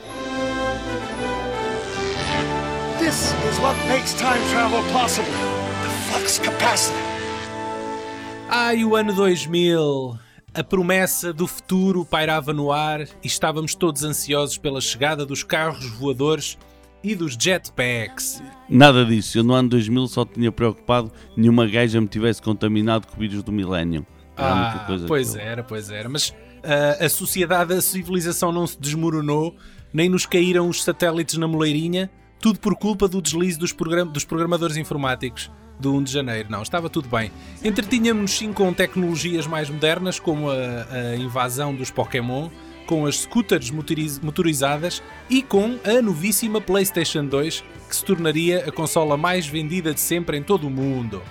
[2.98, 5.30] This is what makes time travel possible.
[5.30, 6.98] The flux capacitor.
[8.48, 10.18] Ai, o ano 2000.
[10.52, 15.88] A promessa do futuro pairava no ar e estávamos todos ansiosos pela chegada dos carros
[15.90, 16.58] voadores
[17.04, 18.42] e dos jetpacks.
[18.68, 19.38] Nada disso.
[19.38, 23.42] Eu no ano 2000 só tinha preocupado nenhuma gaja me tivesse contaminado com o vírus
[23.42, 24.04] do milénio.
[24.36, 26.08] Ah, pois era, pois era.
[26.08, 29.54] Mas ah, a sociedade, a civilização não se desmoronou,
[29.92, 34.24] nem nos caíram os satélites na moleirinha, tudo por culpa do deslize dos, program- dos
[34.24, 36.48] programadores informáticos do 1 de janeiro.
[36.50, 37.30] Não, estava tudo bem.
[37.64, 42.48] Entretínhamos sim com tecnologias mais modernas, como a, a invasão dos Pokémon,
[42.86, 48.72] com as scooters motoriz- motorizadas e com a novíssima PlayStation 2, que se tornaria a
[48.72, 51.22] consola mais vendida de sempre em todo o mundo.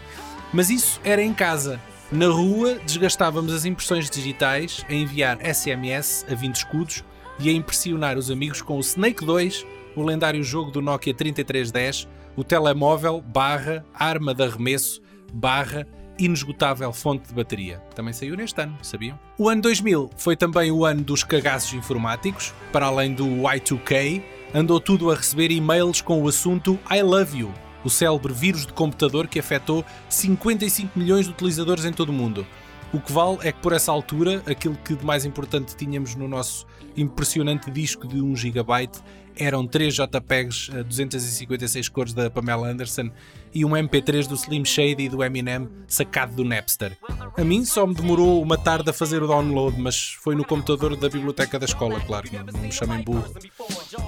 [0.52, 1.80] Mas isso era em casa.
[2.14, 7.04] Na rua, desgastávamos as impressões digitais a enviar SMS a 20 escudos
[7.40, 12.08] e a impressionar os amigos com o Snake 2, o lendário jogo do Nokia 3310,
[12.36, 15.02] o telemóvel barra arma de arremesso
[15.34, 15.88] barra
[16.20, 17.80] inesgotável fonte de bateria.
[17.96, 19.20] Também saiu neste ano, sabiam?
[19.36, 22.54] O ano 2000 foi também o ano dos cagaços informáticos.
[22.72, 24.22] Para além do Y2K,
[24.54, 27.52] andou tudo a receber e-mails com o assunto I love you,
[27.84, 32.46] o célebre vírus de computador que afetou 55 milhões de utilizadores em todo o mundo.
[32.94, 36.28] O que vale é que por essa altura, aquilo que de mais importante tínhamos no
[36.28, 38.90] nosso impressionante disco de 1 GB
[39.36, 43.10] eram 3 JPEGs a 256 cores da Pamela Anderson
[43.54, 46.98] e um MP3 do Slim Shady e do Eminem sacado do Napster.
[47.36, 50.96] A mim só me demorou uma tarde a fazer o download, mas foi no computador
[50.96, 53.34] da biblioteca da escola, claro, não me chamem burro.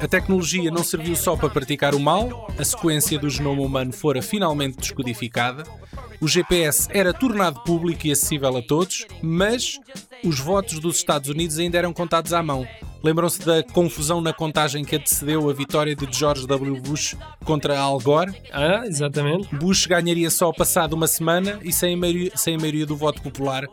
[0.02, 4.22] A tecnologia não serviu só para praticar o mal, a sequência do genoma humano fora
[4.22, 5.64] finalmente descodificada,
[6.22, 9.80] o GPS era tornado público e acessível a todos, mas
[10.24, 12.68] os votos dos Estados Unidos ainda eram contados à mão.
[13.04, 16.82] Lembram-se da confusão na contagem que antecedeu a vitória de George W.
[16.82, 18.34] Bush contra Al Gore?
[18.52, 19.54] Ah, exatamente.
[19.56, 23.22] Bush ganharia só passado uma semana e sem a maioria, sem a maioria do voto
[23.22, 23.68] popular.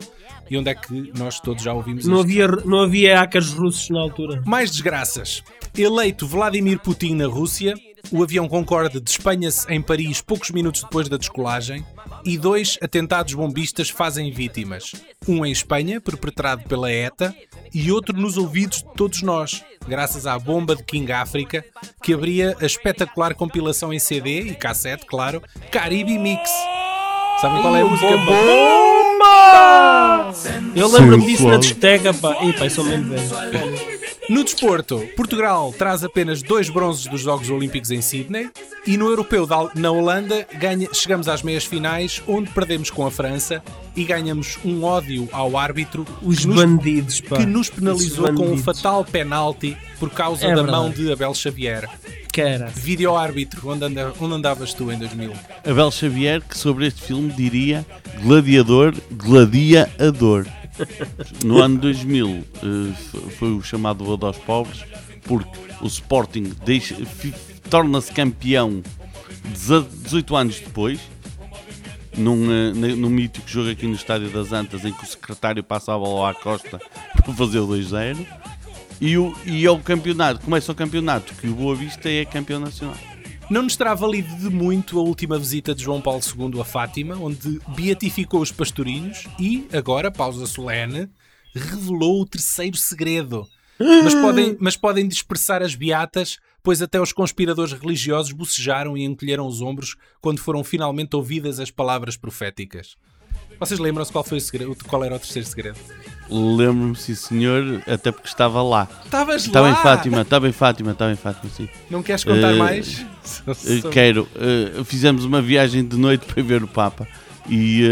[0.51, 2.25] E onde é que nós todos já ouvimos Não isto?
[2.25, 4.43] havia, não havia hackers russos na altura.
[4.47, 5.43] Mais desgraças.
[5.77, 7.75] Eleito Vladimir Putin na Rússia,
[8.11, 11.85] o avião Concorde despenha-se em Paris poucos minutos depois da descolagem
[12.25, 14.93] e dois atentados bombistas fazem vítimas.
[15.27, 17.35] Um em Espanha, perpetrado pela ETA,
[17.73, 21.65] e outro nos ouvidos de todos nós, graças à bomba de King África,
[22.03, 26.51] que abria a espetacular compilação em CD e cassete, claro, Caribe Mix.
[27.41, 28.92] Sabem qual é a música?
[30.75, 32.37] Eu lembro-me disso na discoteca, pá.
[32.43, 33.92] Ih, pá, eu sou mesmo velho.
[34.33, 38.49] No desporto, Portugal traz apenas dois bronzes dos Jogos Olímpicos em Sydney
[38.87, 43.63] e no Europeu na Holanda ganha- chegamos às meias finais, onde perdemos com a França
[43.95, 47.37] e ganhamos um ódio ao árbitro Os que nos, bandidos, pá.
[47.37, 50.73] que nos penalizou Os com um fatal penalti por causa É da verdade.
[50.79, 51.87] mão de Abel Xavier.
[52.33, 52.73] Cara.
[52.75, 55.33] Vídeo árbitro, onde, anda- onde andavas tu em 2000?
[55.63, 57.85] Abel Xavier, que sobre este filme diria
[58.23, 60.47] gladiador, gladiador.
[61.45, 62.93] No ano 2000 eh,
[63.39, 64.83] foi o chamado Bodo aos Pobres,
[65.23, 66.53] porque o Sporting
[67.69, 68.83] torna-se campeão
[69.45, 71.01] deza- 18 anos depois,
[72.17, 75.95] num, eh, num mítico jogo aqui no Estádio das Antas, em que o secretário passa
[75.95, 76.81] a bola à costa
[77.23, 78.27] para fazer o 2-0.
[79.01, 82.61] E, o, e é o campeonato, começa o campeonato, que o Boa Vista é campeão
[82.61, 82.97] nacional.
[83.51, 87.17] Não nos terá valido de muito a última visita de João Paulo II a Fátima,
[87.17, 91.09] onde beatificou os pastorinhos e, agora, pausa solene,
[91.55, 93.47] revelou o terceiro segredo.
[93.79, 99.47] Mas podem, mas podem dispersar as beatas, pois até os conspiradores religiosos bocejaram e encolheram
[99.47, 102.97] os ombros quando foram finalmente ouvidas as palavras proféticas.
[103.59, 104.77] Vocês lembram-se qual foi o?
[104.89, 105.79] Qual era o terceiro segredo?
[106.33, 108.89] Lembro-me, sim senhor, até porque estava lá.
[109.05, 109.73] Estavas Estava lá!
[109.73, 111.69] em Fátima, estava em Fátima, estava em Fátima, sim.
[111.91, 113.05] Não queres contar Eh, mais?
[113.47, 114.27] Eh, Quero.
[114.37, 117.07] eh, fizemos uma viagem de noite para ver o Papa
[117.49, 117.83] e,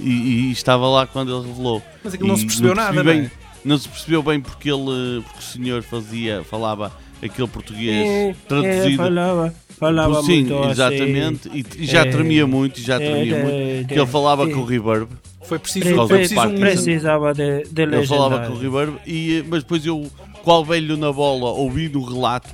[0.00, 1.82] e- e estava lá quando ele revelou.
[2.02, 3.30] Mas aquilo não se percebeu percebi nada, não bem, é?
[3.64, 6.90] Não se percebeu bem porque ele, porque o senhor fazia, falava
[7.22, 8.96] aquele português É, traduzido.
[8.96, 10.70] falava, falava Sim, muito assim.
[10.70, 11.48] exatamente.
[11.52, 12.04] E, e já É.
[12.06, 13.56] tremia muito, e já É, tremia é, muito.
[13.56, 14.52] é, Que ele falava é.
[14.52, 15.08] com o reverb.
[15.44, 16.54] Foi preciso, Pre- foi preciso um.
[16.58, 18.98] Precisava de, de Ele falava com o reverb.
[19.06, 20.06] E, mas depois eu,
[20.42, 22.48] qual velho na bola, ouvi no relato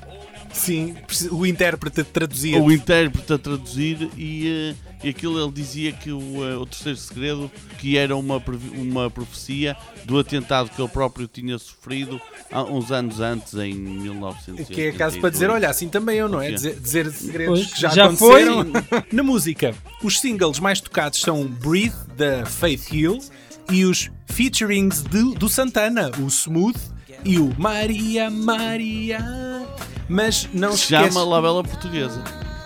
[0.52, 0.94] Sim,
[1.30, 2.60] o intérprete traduzia.
[2.60, 6.98] o intérprete a traduzir e, eh, e aquilo ele dizia que o, eh, o terceiro
[6.98, 8.42] segredo que era uma,
[8.74, 14.68] uma profecia do atentado que ele próprio tinha sofrido há uns anos antes, em 1982.
[14.68, 16.50] Que é caso para dizer, olha, assim também eu, não é?
[16.50, 18.64] Dizer, dizer segredos Pois, que já, já aconteceram.
[19.12, 23.18] Na música, os singles mais tocados são Breathe, da Faith Hill,
[23.70, 26.78] e os featurings de- do Santana, o Smooth
[27.24, 29.18] e o Maria Maria.
[30.08, 31.26] Mas não se se chama esquece...
[31.26, 32.22] La Bela Portuguesa.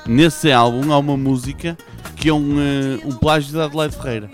[0.07, 1.77] Nesse álbum há uma música
[2.17, 4.31] que é um, eh, um plágio de Adelaide Ferreira.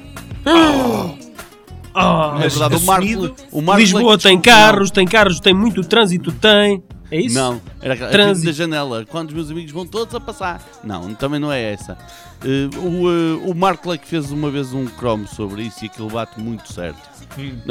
[1.94, 6.30] Ah, É verdade, o Marco, o Marco Lisboa tem carros, tem carros, tem muito trânsito,
[6.32, 6.82] tem.
[7.10, 7.34] É isso?
[7.34, 8.46] Não, era aquela Trânsito.
[8.46, 9.06] da janela.
[9.06, 10.62] Quando os meus amigos vão todos a passar.
[10.84, 11.96] Não, também não é essa.
[12.44, 16.08] Eh, o, eh, o Mark Lake fez uma vez um cromo sobre isso e aquilo
[16.10, 16.98] bate muito certo.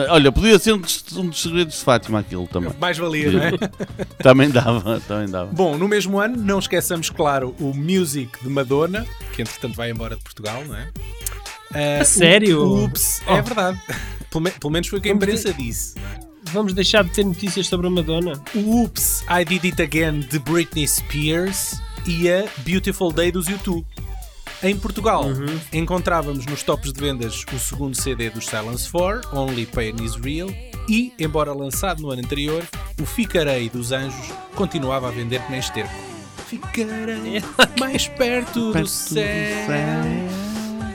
[0.09, 2.71] Olha, podia ser um dos, um dos segredos de Fátima aquilo também.
[2.81, 3.51] Mais valia, não é?
[4.23, 5.51] também dava, também dava.
[5.51, 10.15] Bom, no mesmo ano, não esqueçamos, claro, o Music de Madonna, que entretanto vai embora
[10.15, 11.99] de Portugal, não é?
[12.01, 12.85] A sério?
[12.85, 13.43] Ups, é Oh.
[13.43, 13.79] verdade.
[14.29, 15.95] Pelo, pelo menos foi o que a imprensa disse.
[16.51, 18.33] Vamos deixar de ter notícias sobre a Madonna?
[18.55, 23.85] O Oops, I Did It Again de Britney Spears e a Beautiful Day dos YouTube.
[24.63, 25.25] Em Portugal,
[25.71, 30.49] encontrávamos nos tops de vendas o segundo CD dos Silence 4, Only Pain Is Real,
[30.89, 32.63] e, embora lançado no ano anterior,
[32.99, 35.93] o Ficarei dos Anjos continuava a vender nem esterco.
[36.47, 37.43] Ficarei
[37.79, 39.67] mais perto, do céu.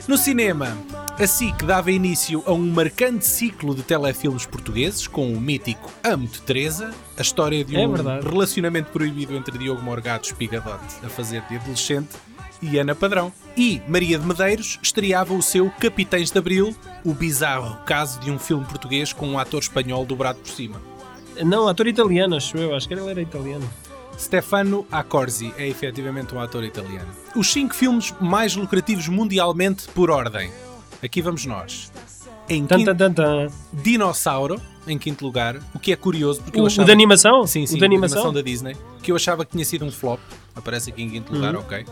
[0.07, 0.77] No cinema,
[1.23, 6.41] a SIC dava início a um marcante ciclo de telefilmes portugueses com o mítico Amo-te
[6.41, 8.27] Teresa, a história de É um verdade.
[8.27, 12.09] relacionamento proibido entre Diogo Morgado Espigadote a fazer de adolescente
[12.61, 13.31] e Ana Padrão.
[13.55, 18.37] E Maria de Medeiros estreava o seu Capitães de Abril, o bizarro caso de um
[18.37, 20.81] filme português com um ator espanhol dobrado por cima.
[21.41, 22.75] Não, ator italiano, acho eu.
[22.75, 23.69] Acho que ele era italiano.
[24.19, 27.07] Stefano Accorsi é efetivamente um ator italiano.
[27.33, 30.51] Os cinco filmes mais lucrativos mundialmente por ordem.
[31.03, 31.91] Aqui vamos nós.
[32.49, 33.47] Em Tan, quinto, tan, tan.
[33.71, 36.83] Dinossauro, em quinto lugar, o que é curioso porque eu O, achava...
[36.83, 37.47] o de animação?
[37.47, 38.33] Sim, sim, o de animação?
[38.33, 40.19] da Disney, que eu achava que tinha sido um flop.
[40.55, 41.85] Aparece aqui em quinto lugar, ok.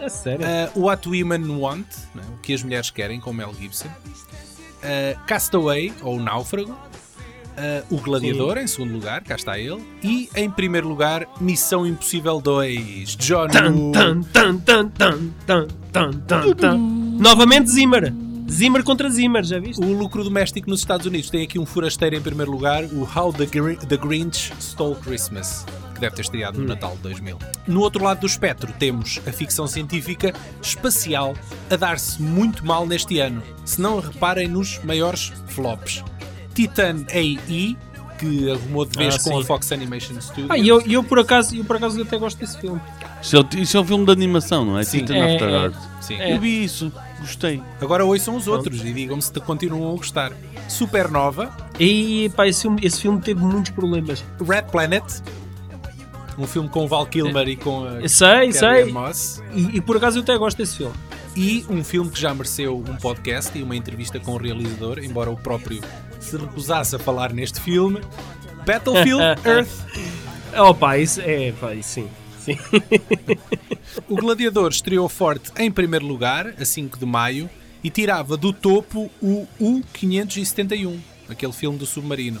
[0.00, 0.44] É sério.
[0.74, 3.88] Uh, What Women Want, né, o que as mulheres querem, com Mel Gibson.
[3.88, 6.72] Uh, Castaway, ou Náufrago.
[6.72, 9.82] Uh, o Gladiador, em segundo lugar, cá está ele.
[10.02, 13.16] E, em primeiro lugar, Missão Impossível 2.
[13.16, 14.88] John tan, tan, tan, tan,
[15.46, 17.05] tan, tan, tan, tan.
[17.18, 18.12] Novamente Zimmer.
[18.48, 19.82] Zimmer contra Zimmer, já viste?
[19.82, 23.32] O lucro doméstico nos Estados Unidos tem aqui um forasteiro em primeiro lugar, o How
[23.32, 27.38] the, Gr- the Grinch Stole Christmas, que deve ter estreado no Natal de 2000.
[27.66, 31.34] No outro lado do espectro temos a ficção científica espacial
[31.68, 36.04] a dar-se muito mal neste ano, se não reparem nos maiores flops.
[36.54, 37.76] Titan AI,
[38.18, 39.40] que arrumou de vez Ah, com sim.
[39.42, 40.50] a Fox Animation Studios.
[40.50, 42.80] Ah, e eu, eu por acaso, eu por acaso até gosto desse filme.
[43.22, 44.84] Isso é, isso é um filme de animação, não é?
[44.84, 45.00] Sim.
[45.00, 45.52] Titan É, After é.
[45.52, 45.76] Earth.
[46.00, 46.16] Sim.
[46.20, 47.60] Eu vi isso, gostei.
[47.80, 50.32] Agora ouçam os outros e digam-me se te continuam a gostar.
[50.68, 51.50] Supernova,
[51.80, 54.22] E pá, esse filme, esse filme teve muitos problemas.
[54.40, 55.04] Red Planet,
[56.38, 58.84] um filme com o Val Kilmer e com a sei, Carrie sei.
[58.92, 59.42] Moss.
[59.54, 60.94] E, e por acaso eu até gosto desse filme.
[61.34, 65.30] E um filme que já mereceu um podcast e uma entrevista com o realizador, embora
[65.30, 65.80] o próprio
[66.20, 68.00] se recusasse a falar neste filme.
[68.64, 69.68] Battlefield Earth.
[70.58, 72.08] Oh pá, isso é, pá, isso sim.
[72.46, 72.56] Sim.
[74.08, 77.48] O Gladiador estreou forte em primeiro lugar, a 5 de maio,
[77.82, 82.40] e tirava do topo o U-571, aquele filme do submarino.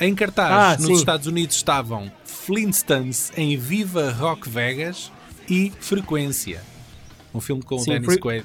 [0.00, 0.92] Em cartaz, Ah, nos sim.
[0.94, 5.12] Estados Unidos estavam Flintstones em Viva Rock Vegas
[5.48, 6.62] e Frequência,
[7.34, 8.44] um filme com o Sim, Dennis Fre- Quaid.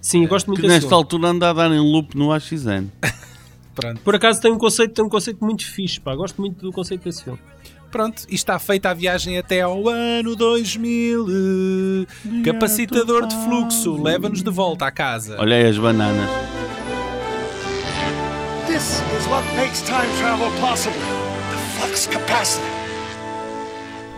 [0.00, 0.94] Sim, eu gosto muito Que desse nesta filme.
[1.02, 2.88] altura anda a dar em loop no AXN.
[3.74, 4.00] Pronto.
[4.02, 6.14] Por acaso tem um conceito, tem um conceito muito fixe, pá.
[6.14, 7.38] Gosto muito do conceito desse filme.
[7.92, 12.06] Pronto, e está feita a viagem até ao ano 2000.
[12.42, 15.36] Capacitador de fluxo, leva-nos de volta à casa.
[15.38, 16.26] Olha aí as bananas.
[18.66, 20.98] This is what makes time travel possible.
[21.50, 22.66] The flux capacitor.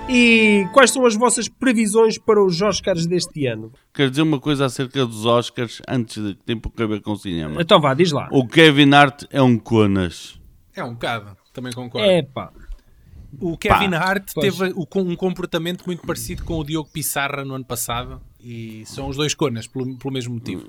[0.09, 3.73] E quais são as vossas previsões para os Oscars deste ano?
[3.93, 7.11] Quero dizer uma coisa acerca dos Oscars antes de que tem pouco a ver com
[7.11, 7.61] o cinema.
[7.61, 8.29] Então vá, diz lá.
[8.31, 10.39] O Kevin Hart é um conas.
[10.77, 12.09] É um bocado, também concordo.
[12.09, 12.53] É pá.
[13.41, 14.57] O Kevin Hart Pois.
[14.57, 19.09] teve o- um comportamento muito parecido com o Diogo Pissarra no ano passado e são
[19.09, 20.69] os dois conas pelo, pelo mesmo motivo.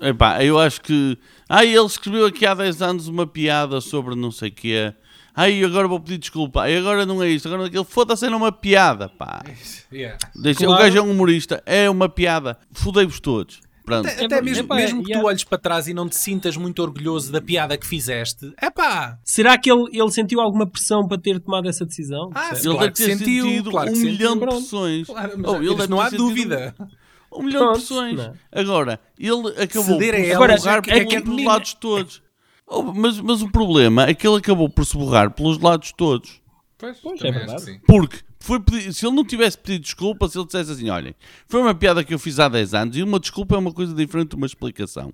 [0.00, 1.16] Epá, eu acho que.
[1.48, 4.92] Ah, ele escreveu aqui há 10 anos uma piada sobre não sei o quê.
[5.34, 6.62] Ai, agora vou pedir desculpa.
[6.62, 7.48] Ai, agora não é isto.
[7.48, 7.84] Agora aquilo.
[7.84, 9.42] Foda-se, era uma piada, pá.
[9.92, 10.18] Yeah.
[10.34, 10.74] Deixa, Claro.
[10.74, 11.62] O gajo é um humorista.
[11.66, 12.58] É uma piada.
[12.72, 13.60] Fudei-vos todos.
[13.84, 14.06] Pronto.
[14.08, 15.22] Até, É até mesmo, epá, mesmo que yeah.
[15.22, 18.70] tu olhes para trás e não te sintas muito orgulhoso da piada que fizeste, é
[18.70, 19.18] pá!
[19.24, 22.30] Será que ele, ele sentiu alguma pressão para ter tomado essa decisão?
[22.34, 22.68] Ah, sim.
[22.68, 24.12] Ele claro deve que ter sentiu, sentido claro que um sentiu.
[24.12, 25.06] milhão de pressões.
[25.06, 26.74] Claro, mas Oh, deve não há dúvida.
[27.34, 28.16] Um milhão Pronto, de pressões.
[28.16, 28.34] não.
[28.52, 32.22] Agora, ele acabou Ceder por se borrar é que é pelos lados todos.
[32.66, 36.40] Oh, mas, mas o problema é que ele acabou por se borrar pelos lados todos.
[36.78, 37.80] Pois, Pois, é verdade.
[37.86, 41.14] Porque foi pedir- se ele não tivesse pedido desculpa, se ele dissesse assim: olhem,
[41.46, 43.94] foi uma piada que eu fiz há 10 anos e uma desculpa é uma coisa
[43.94, 45.12] diferente de uma explicação.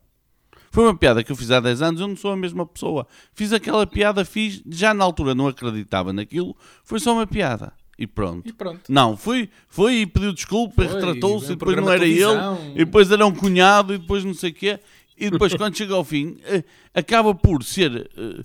[0.71, 3.07] Foi uma piada que eu fiz há 10 anos, eu não sou a mesma pessoa.
[3.35, 7.73] Fiz aquela piada, fiz, já na altura não acreditava naquilo, foi só uma piada.
[7.99, 8.49] E pronto.
[8.49, 8.81] E pronto.
[8.89, 13.11] Não, foi, foi e pediu desculpa e retratou-se, e depois não era ele, e depois
[13.11, 14.79] era um cunhado, e depois não sei o quê.
[15.17, 16.63] E depois, quando chega ao fim, eh,
[16.95, 18.45] acaba por ser eh,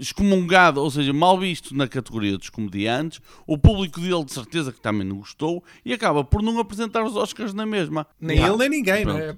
[0.00, 3.20] excomungado, ou seja, mal visto na categoria dos comediantes.
[3.46, 7.16] O público dele, de certeza, que também não gostou, e acaba por não apresentar os
[7.16, 8.06] Oscars na mesma.
[8.20, 9.34] Nem Pá, ele nem ninguém, não é?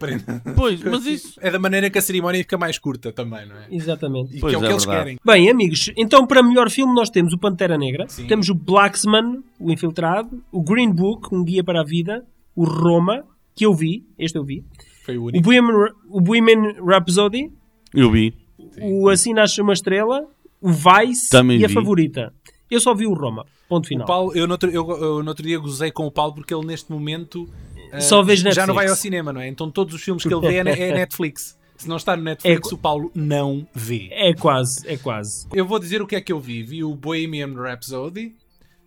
[0.57, 1.39] Pois, mas isso.
[1.41, 3.67] É da maneira que a cerimónia fica mais curta também, não é?
[3.71, 4.37] Exatamente.
[4.37, 5.05] E Pois que é o é que eles verdade.
[5.05, 5.19] querem.
[5.25, 8.27] Bem, amigos, então para melhor filme nós temos o Pantera Negra, Sim.
[8.27, 12.25] temos o Blacksman, o Infiltrado, o Green Book, um guia para a vida,
[12.55, 13.25] o Roma,
[13.55, 14.65] que eu vi, este eu vi,
[15.05, 15.45] Foi o o único.
[15.45, 17.51] Bohemian, Ra- o Bohemian Rhapsody,
[17.95, 18.35] Eu vi.
[18.81, 20.27] O Assim Nasce Uma Estrela,
[20.61, 21.75] o Vice Também e a vi.
[21.75, 22.33] favorita.
[22.71, 24.07] Eu só vi o Roma, ponto O final.
[24.07, 26.65] Paulo, eu, no outro, eu, eu no outro dia gozei com o Paulo porque ele
[26.67, 27.49] neste momento
[27.93, 29.49] eh, Só vês já não vai ao cinema, não é?
[29.49, 31.59] Então todos os filmes que ele vê é, é Netflix.
[31.77, 34.09] Se não está no Netflix, É- o Paulo não vê.
[34.13, 35.47] É quase, é quase.
[35.53, 36.63] Eu vou dizer o que é que eu vi.
[36.63, 38.35] Vi o Bohemian Rhapsody,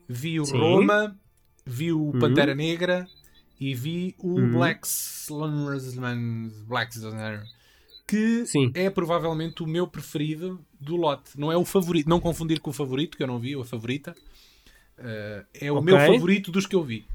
[0.08, 0.58] vi o Sim.
[0.58, 1.16] Roma,
[1.66, 2.20] vi o Uhum.
[2.20, 3.06] Pantera Negra
[3.60, 5.94] e vi o Black Slumbers-
[6.68, 7.50] Black Slumbers,
[8.08, 8.72] que Sim.
[8.74, 11.32] é provavelmente o meu preferido do lote.
[11.38, 13.66] Não é o favorito, não confundir com o favorito, que eu não vi, ou a
[13.66, 14.16] favorita.
[14.98, 15.86] Uh, é o Ok.
[15.86, 17.06] meu favorito dos que eu vi.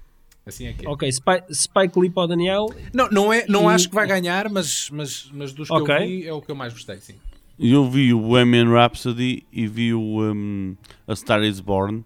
[0.45, 0.89] Assim é que é.
[0.89, 2.67] Ok, Spike, Spike Lee para o Daniel.
[2.93, 5.85] Não, não, é, não E- acho que vai ganhar, mas, mas, mas dos que eu
[5.85, 7.15] vi é o que eu mais gostei, sim.
[7.59, 10.75] Eu vi o Bohemian Rhapsody e vi o um,
[11.07, 12.03] A Star Is Born.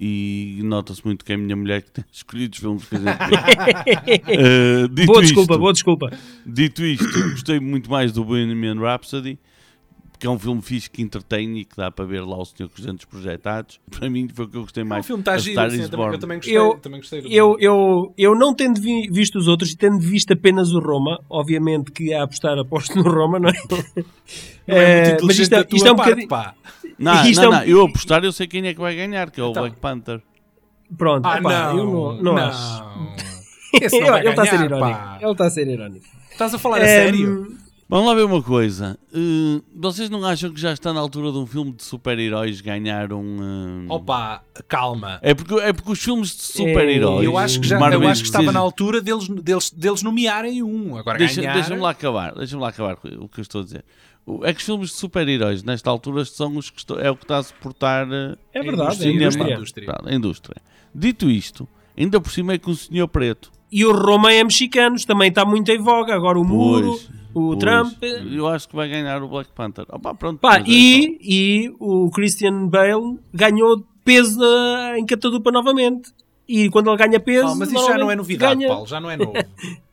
[0.00, 2.98] E nota-se muito que é a minha mulher que tem escolhido os filmes que a
[2.98, 4.88] gente vê.
[4.88, 6.10] Dito Boa isto, desculpa, boa desculpa.
[6.46, 9.38] Dito isto, gostei muito mais do Bohemian Rhapsody,
[10.16, 12.68] que é um filme fixe que entretém e que dá para ver lá o Senhor
[12.68, 13.80] com os dentes projetados.
[13.90, 15.04] Para mim foi o que eu gostei O mais.
[15.06, 16.56] filme está A giro, sim, também, eu também gostei.
[16.56, 20.32] Eu- também gostei Eu, eu, eu não tendo vi- visto os outros e tendo visto
[20.32, 23.52] apenas o Roma, obviamente que a apostar aposto no Roma, não é?
[24.66, 26.28] Não é muito inteligente mas isto, é- isto é um parte, bocadinho.
[26.28, 26.54] pá.
[26.98, 29.40] Não, Isto não, é não, eu apostar, eu sei quem é que vai ganhar, que
[29.40, 29.62] é o Então.
[29.62, 30.20] Black Panther.
[30.96, 31.84] Pronto, Ah, epá, não, eu
[32.22, 32.84] não, não, acho.
[33.80, 34.80] Esse não vai ele está a ser irónico.
[34.98, 35.18] pá.
[35.20, 36.06] Ele está a ser irónico.
[36.30, 37.57] Estás a falar a Ehm, sério?
[37.90, 38.98] Vamos lá ver uma coisa.
[39.14, 43.14] Uh, vocês não acham que já está na altura de um filme de super-heróis ganhar
[43.14, 43.86] um.
[43.86, 45.18] uh, Opa, calma.
[45.22, 47.24] É porque, é porque os filmes de super-heróis.
[47.24, 50.62] Eu acho que, já, eu acho que estava seja- na altura deles, deles, deles nomearem
[50.62, 50.98] um.
[50.98, 51.54] Agora Deixa- ganhar...
[51.54, 53.84] Deixa-me lá acabar, deixa-me lá acabar com o que eu estou a dizer.
[54.42, 57.24] É que os filmes de super-heróis, nesta altura, são os que estão- é o que
[57.24, 59.46] está a suportar uh, É A verdade, é a indústria, indústria.
[59.46, 59.96] a indústria.
[60.04, 60.56] a indústria.
[60.94, 61.66] Dito isto,
[61.96, 63.50] ainda por cima é com o senhor preto.
[63.72, 66.14] E o Roma é mexicanos, também está muito em voga.
[66.14, 67.58] Agora o Muro, Pois, o pois.
[67.58, 68.02] Trump.
[68.02, 69.84] Eu acho que vai ganhar o Black Panther.
[69.88, 76.10] Opa, pronto, Pá, é e, e o Christian Bale ganhou peso na- em Catadupa novamente.
[76.48, 77.48] E quando ele ganha peso.
[77.48, 78.68] Ah, mas isso já não é novidade, ganha...
[78.68, 79.34] Paulo, já não é novo.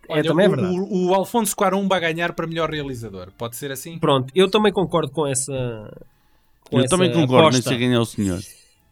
[0.08, 0.80] Olha, também é o- verdade.
[0.80, 3.28] O, o Alfonso Cuarón vai ganhar para melhor realizador.
[3.38, 4.00] Pode ser assim?
[4.00, 5.52] Pronto, eu também concordo com essa.
[6.70, 7.70] Com Eu essa também concordo, nem aposta.
[7.70, 8.40] sei quem é o senhor.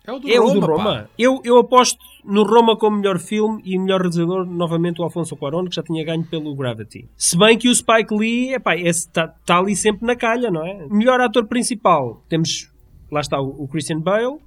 [0.06, 0.74] É o do É o Roma, do pá.
[0.74, 1.10] Roma.
[1.18, 5.66] Eu, eu aposto no Roma como melhor filme e melhor realizador, novamente o Alfonso Cuarón,
[5.66, 7.08] que já tinha ganho pelo Gravity.
[7.16, 10.86] Se bem que o Spike Lee, está tá ali sempre na calha, não é?
[10.89, 12.70] Melhor ator principal, temos,
[13.12, 14.38] lá está, o, o Christian Bale,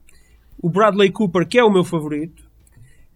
[0.62, 2.42] o Bradley Cooper, que é o meu favorito,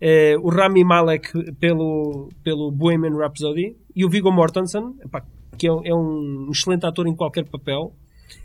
[0.00, 5.22] eh, o Rami Malek pelo, pelo Bohemian Rhapsody e o Viggo Mortensen, epá,
[5.58, 7.92] que é, é um excelente ator em qualquer papel.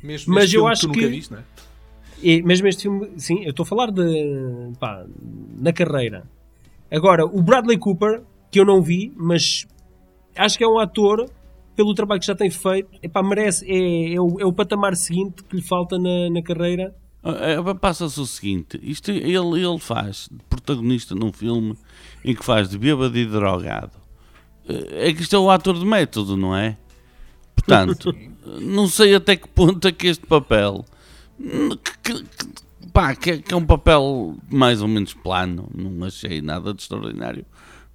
[0.04, 1.44] Mesmo Mas eu acho tu nunca que- viste, não é?
[2.22, 5.06] E mesmo este filme, sim, eu estou a falar de pá,
[5.60, 6.24] na carreira.
[6.92, 9.68] Agora, o Bradley Cooper, que eu não vi, mas
[10.36, 11.30] acho que é um ator,
[11.76, 15.44] pelo trabalho que já tem feito, epá, merece, é, é, o, é o patamar seguinte
[15.44, 16.96] que lhe falta na, na carreira.
[17.24, 21.76] É, é, Passa-se o seguinte: isto, ele, ele faz de protagonista num filme
[22.24, 23.92] em que faz de bêbado e drogado.
[24.68, 26.78] É que isto é o ator de método, não é?
[27.56, 28.16] Portanto,
[28.62, 30.86] não sei até que ponto é que este papel.
[31.38, 36.06] Que, que- que- pá, que, é- que é um papel mais ou menos plano, não
[36.08, 37.46] achei nada de extraordinário.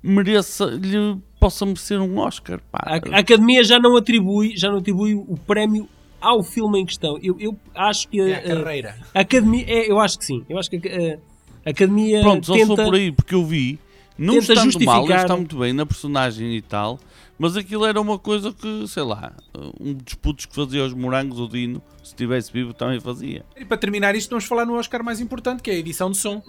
[0.03, 2.61] Mereça, lhe possa merecer um Oscar.
[2.71, 2.81] Pá.
[2.85, 5.89] A, a Academia já não atribui, já não atribui o prémio
[6.21, 7.19] ao filme em questão.
[7.23, 8.97] Eu, eu acho que É a a, carreira.
[9.15, 10.45] a Academia, é, eu acho que sim.
[10.49, 13.79] Eu acho que a, a Academia Pronto, só tenta, sou por aí, porque eu vi,
[14.19, 16.99] não estando mal, está muito bem na personagem e tal,
[17.43, 19.33] mas aquilo era uma coisa que, sei lá,
[19.81, 23.47] um dos putos que fazia os morangos, o Dino, se estivesse vivo também fazia.
[23.59, 26.19] E para terminar isto, vamos falar no Oscar mais importante, que é a edição de
[26.19, 26.43] som.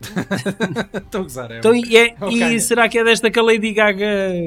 [0.94, 1.58] Estou a gozar, é.
[1.58, 4.06] Então, e, é- É e será que é desta que a Lady Gaga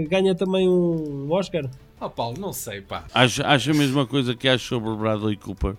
[0.10, 1.70] ganha também um Oscar?
[2.02, 3.06] Oh, Paulo, não sei, pá.
[3.14, 5.76] Acho, acho a mesma coisa que acho sobre o Bradley Cooper.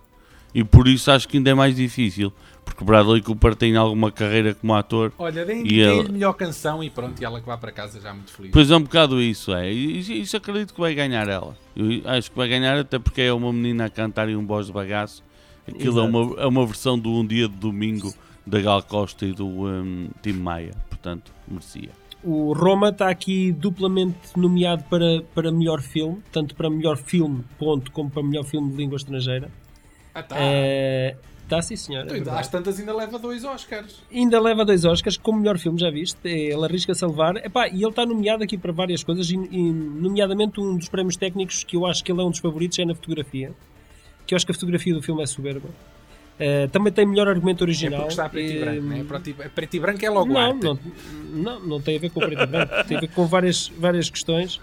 [0.54, 2.32] E por isso acho que ainda é mais difícil,
[2.70, 5.12] porque o Bradley Cooper tem alguma carreira como ator.
[5.18, 8.52] Olha, deem-lhe melhor canção e pronto, e ela que vá para casa já muito feliz.
[8.52, 9.72] Pois é um bocado isso, é.
[9.72, 11.56] E Isso, isso acredito que vai ganhar ela.
[11.76, 14.66] Eu acho que vai ganhar até porque é uma menina a cantar e um voz
[14.66, 15.22] de bagaço.
[15.68, 18.12] Aquilo é uma, é uma versão do Um Dia de Domingo
[18.46, 20.72] da Gal Costa e do um, Tim Maia.
[20.88, 21.90] Portanto, merecia.
[22.22, 27.90] O Roma está aqui duplamente nomeado para, para melhor filme, tanto para melhor filme, ponto,
[27.92, 29.50] como para melhor filme de língua estrangeira.
[30.14, 30.36] Ah, tá.
[31.50, 32.06] Está sim, senhor.
[32.08, 34.00] é Então, às tantas ainda leva dois Oscars.
[34.12, 36.16] Ainda leva dois Oscars como melhor filme, já viste?
[36.24, 37.36] É, Ele arrisca-se a levar.
[37.38, 41.16] Epá, e ele está nomeado aqui para várias coisas, e, e, nomeadamente um dos prémios
[41.16, 43.52] técnicos que eu acho que ele é um dos favoritos é na fotografia.
[44.26, 45.68] Que eu acho que a fotografia do filme é soberba.
[46.38, 48.00] Eh, também tem melhor argumento É original.
[48.02, 49.04] porque está a preto e Eh, branco, né?
[49.08, 50.62] Preto e- preto e branco é logo Não, arte.
[50.64, 50.78] não,
[51.34, 52.72] não, não tem a ver com preto e branco.
[52.86, 54.60] Tem a ver com várias, várias questões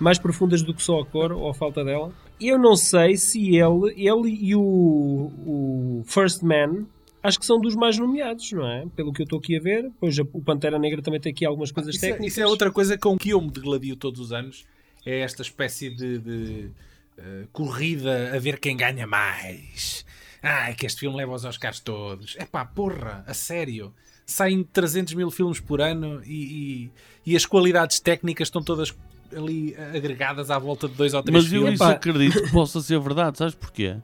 [0.00, 2.12] mais profundas do que só a cor ou a falta dela.
[2.40, 6.86] Eu não sei se ele, ele e o, o First Man
[7.26, 8.86] acho que são dos mais nomeados, não é?
[8.94, 9.90] Pelo que eu estou aqui a ver.
[9.98, 12.32] Pois o Pantera Negra também tem aqui algumas coisas Isso é, técnicas.
[12.32, 14.64] isso é outra coisa com que eu me degladio todos os anos.
[15.04, 16.70] É esta espécie de, de,
[17.18, 20.04] eh, corrida a ver quem ganha mais.
[20.42, 22.36] Ai, que este filme leva aos Oscars todos.
[22.38, 23.92] É pá, porra, a sério.
[24.24, 26.90] Saem 300 mil filmes por ano e,
[27.24, 28.94] e, e as qualidades técnicas estão todas
[29.34, 31.92] ali agregadas à volta de dois ou três Mas eu isso Epá.
[31.92, 33.96] acredito que possa ser verdade, sabes porquê?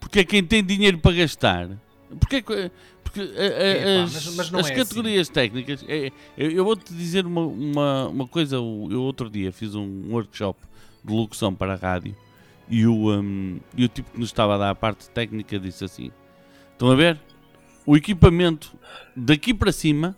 [0.00, 1.68] Porque é quem tem dinheiro para gastar.
[2.20, 2.70] Porque, é que-
[3.02, 5.84] porque eh, eh, Epá, as, mas- mas as é categorias técnicas.
[5.88, 8.56] é- eu eu vou-te dizer uma, uma, uma coisa.
[8.56, 10.58] Eu outro dia fiz um workshop
[11.04, 12.14] de locução para a rádio
[12.68, 15.84] e o, hum, e o tipo que nos estava a dar a parte técnica disse
[15.84, 16.10] assim:
[16.72, 17.20] Estão a ver?
[17.86, 18.74] O equipamento
[19.16, 20.16] daqui para cima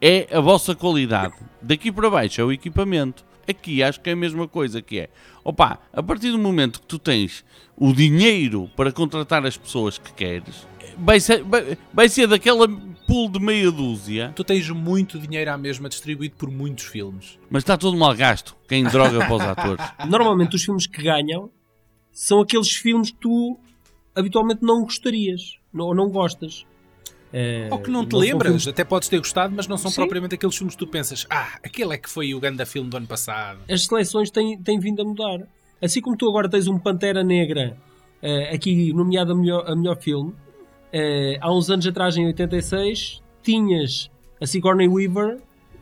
[0.00, 1.34] é a vossa qualidade.
[1.60, 3.24] Daqui para baixo é o equipamento.
[3.48, 5.08] Aqui acho que é a mesma coisa que é.
[5.44, 7.44] Opa, a partir do momento que tu tens
[7.76, 10.66] o dinheiro para contratar as pessoas que queres,
[10.98, 12.66] vai ser, vai, vai ser daquela
[13.06, 17.38] pool de meia dúzia, Tu tens muito dinheiro à mesma distribuído por muitos filmes.
[17.48, 18.56] mas está todo mal gasto.
[18.68, 19.86] Quem droga para os atores.
[20.08, 21.48] Normalmente os filmes que ganham
[22.10, 23.56] são aqueles filmes que tu
[24.12, 26.66] habitualmente não gostarias, ou não, não gostas.
[27.38, 29.90] Eh, Ou que não te são lembras, filmes- até podes ter gostado, mas não são
[29.90, 29.96] Sim.
[30.00, 32.96] propriamente aqueles filmes que tu pensas, ah, aquele é que foi o grande filme do
[32.96, 33.58] ano passado.
[33.70, 35.46] As seleções têm, têm vindo a mudar.
[35.82, 37.76] Assim como tu agora tens um Pantera Negra
[38.22, 40.32] eh, aqui nomeado a melhor, a melhor filme,
[40.90, 44.10] eh, há uns anos atrás, em 86, tinhas
[44.40, 45.36] a Sigourney Weaver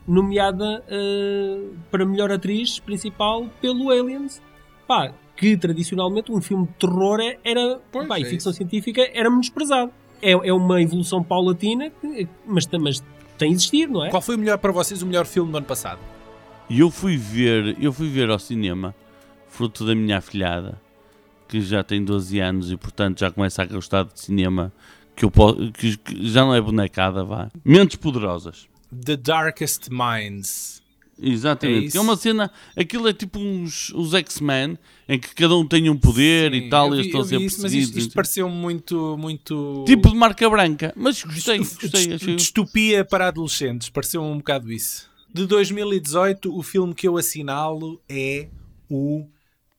[0.05, 4.41] nomeada eh, para melhor atriz principal pelo Aliens.
[4.85, 9.29] Pá, que tradicionalmente um filme de terror era, Pois, pá, e é ficção científica era
[9.29, 9.91] menosprezado.
[10.25, 13.03] É, é uma evolução paulatina, que- mas, mas
[13.37, 14.09] tem existido, não é?
[14.09, 15.99] Qual foi o melhor para vocês, o melhor filme do ano passado?
[16.69, 18.95] E eu fui ver, eu fui ver ao cinema,
[19.47, 20.81] fruto da minha afilhada,
[21.47, 24.73] que já tem 12 anos e portanto já começa a gostar de cinema,
[25.15, 27.49] que, eu po- que- que já não é bonecada, vá.
[27.63, 28.67] Mentes Poderosas.
[29.05, 30.81] The Darkest Minds.
[31.21, 31.91] É Exatamente.
[31.91, 35.89] que é uma cena, aquilo é tipo uns, os X-Men, em que cada um tem
[35.89, 37.89] um poder Sim, e tal, e vi- eles estão a ser isso, mas perseguidos.
[37.89, 39.85] isto, isto pareceu muito, muito...
[39.87, 40.93] Tipo de marca branca.
[40.95, 42.13] Mas gostei, gostei.
[42.13, 42.35] Achei...
[42.35, 45.09] Distopia para adolescentes, pareceu um bocado isso.
[45.33, 48.49] De 2018, o filme que eu assinalo é
[48.89, 49.25] o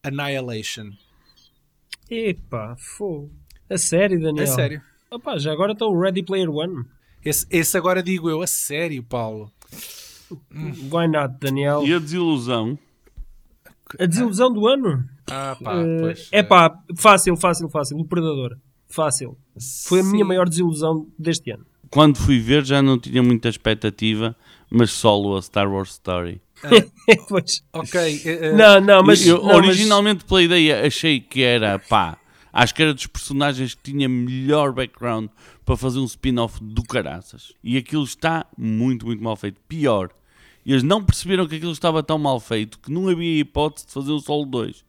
[0.03, 0.91] Annihilation.
[2.11, 3.31] Epá, fogo.
[3.69, 4.45] A sério, Daniel?
[4.45, 4.83] É sério.
[5.11, 6.85] Opa, já agora estou Ready Player One.
[7.25, 9.51] Esse, esse agora digo eu, a sério, Paulo.
[10.53, 11.87] Why not, Daniel?
[11.87, 12.79] E a desilusão.
[13.99, 15.05] A desilusão do ano?
[15.31, 16.29] Ah, pá, pois.
[16.33, 17.97] é pá, fácil, fácil, fácil.
[17.99, 18.57] O Predador.
[18.89, 19.37] Fácil.
[19.87, 21.65] Foi a minha maior desilusão deste ano.
[21.91, 24.35] Quando fui ver já não tinha muita expectativa,
[24.71, 26.41] mas solo a Star Wars Story.
[27.29, 27.63] Pois.
[27.73, 28.23] Ok.
[28.25, 29.25] eh, Não, não, mas.
[29.27, 32.19] eu, não, mas- originalmente pela ideia achei que era pá,
[32.53, 35.29] acho que era dos personagens que tinha melhor background
[35.67, 37.53] para fazer um spin-off do caraças.
[37.63, 39.61] E aquilo está muito, muito mal feito.
[39.69, 40.11] Pior,
[40.65, 44.13] eles não perceberam que aquilo estava tão mal feito que não havia hipótese de fazer
[44.13, 44.85] o solo 2.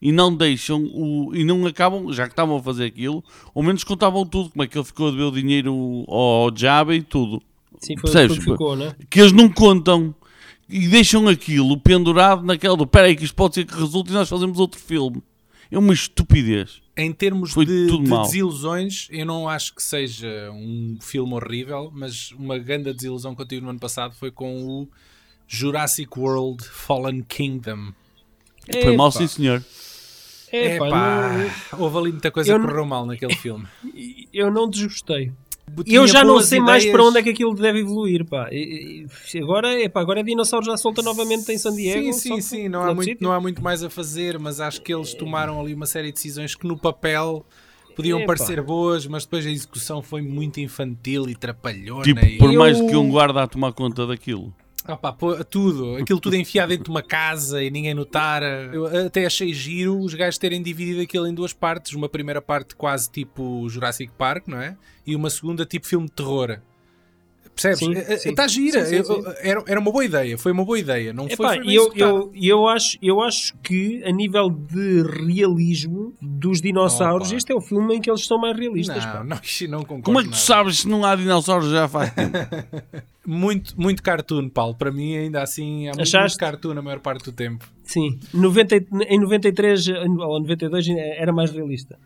[0.00, 1.34] E não deixam o.
[1.34, 3.22] E não acabam, já que estavam a fazer aquilo,
[3.54, 6.94] ao menos contavam tudo, como é que ele ficou a dever o dinheiro ao Jabba
[6.94, 7.42] e tudo.
[7.80, 8.38] Sim, foi Percebes?
[8.38, 8.94] que ficou, né?
[9.10, 10.14] que eles não contam
[10.68, 14.28] e deixam aquilo pendurado naquela do peraí que isto pode ser que resulte e nós
[14.28, 15.22] fazemos outro filme.
[15.70, 16.82] É uma estupidez.
[16.96, 22.32] Em termos Foi de, de desilusões, eu não acho que seja um filme horrível, mas
[22.32, 24.88] uma grande desilusão que eu tive no ano passado foi com o
[25.46, 27.92] Jurassic World Fallen Kingdom.
[28.82, 29.64] Foi mal sim senhor.
[30.52, 31.32] epá, Epá,
[31.72, 33.66] não- houve ali muita coisa Eu que não- correu mal naquele filme.
[34.34, 35.32] eu não desgostei.
[35.84, 36.96] Tinha eu já não sei mais ideias.
[36.96, 38.48] para onde é que aquilo deve evoluir, pá.
[38.50, 42.12] E- e- Agora, epá, agora a dinossauro já solta novamente em San Diego.
[42.12, 43.24] Sim, sim, sim, não há, muito, sítio.
[43.26, 46.14] não há muito mais a fazer, mas acho que eles tomaram ali uma série de
[46.14, 47.44] decisões que no papel
[47.96, 48.28] podiam Epá.
[48.28, 52.02] parecer boas, mas depois a execução foi muito infantil e trapalhona.
[52.02, 52.38] Tipo, e...
[52.38, 54.52] por Eu- mais que um guarda a tomar conta daquilo.
[54.82, 58.42] Pá, pô, tudo, aquilo tudo enfiado dentro de uma casa e ninguém notar.
[58.42, 61.92] Eu até achei giro os gajos terem dividido aquilo em duas partes.
[61.92, 64.76] Uma primeira parte quase tipo Jurassic Park, não é?
[65.06, 66.60] E uma segunda tipo filme de terror.
[67.54, 67.78] Percebes?
[67.80, 68.30] Sim, É- é- sim.
[68.30, 68.86] Está gira.
[68.86, 69.22] Sim, sim.
[69.40, 71.12] Era, era uma boa ideia, foi uma boa ideia.
[71.12, 75.02] Não foi, Epá, foi bem eu, eu, eu, acho, eu acho que a nível de
[75.02, 77.36] realismo dos dinossauros, Opa.
[77.36, 79.04] este é o filme em que eles são mais realistas.
[79.04, 79.24] Não, pá.
[79.24, 79.38] não,
[79.68, 80.02] não concordo.
[80.04, 80.42] Como é que tu nada.
[80.42, 82.38] sabes se não há dinossauros já faz tempo?
[83.26, 84.74] Muito, muito cartoon, Paulo.
[84.74, 86.36] Para mim, ainda assim, há muito, Achaste?
[86.36, 87.64] muito cartoon a maior parte do tempo.
[87.84, 91.98] Sim, 90, e- em 93 ou 92 era mais realista.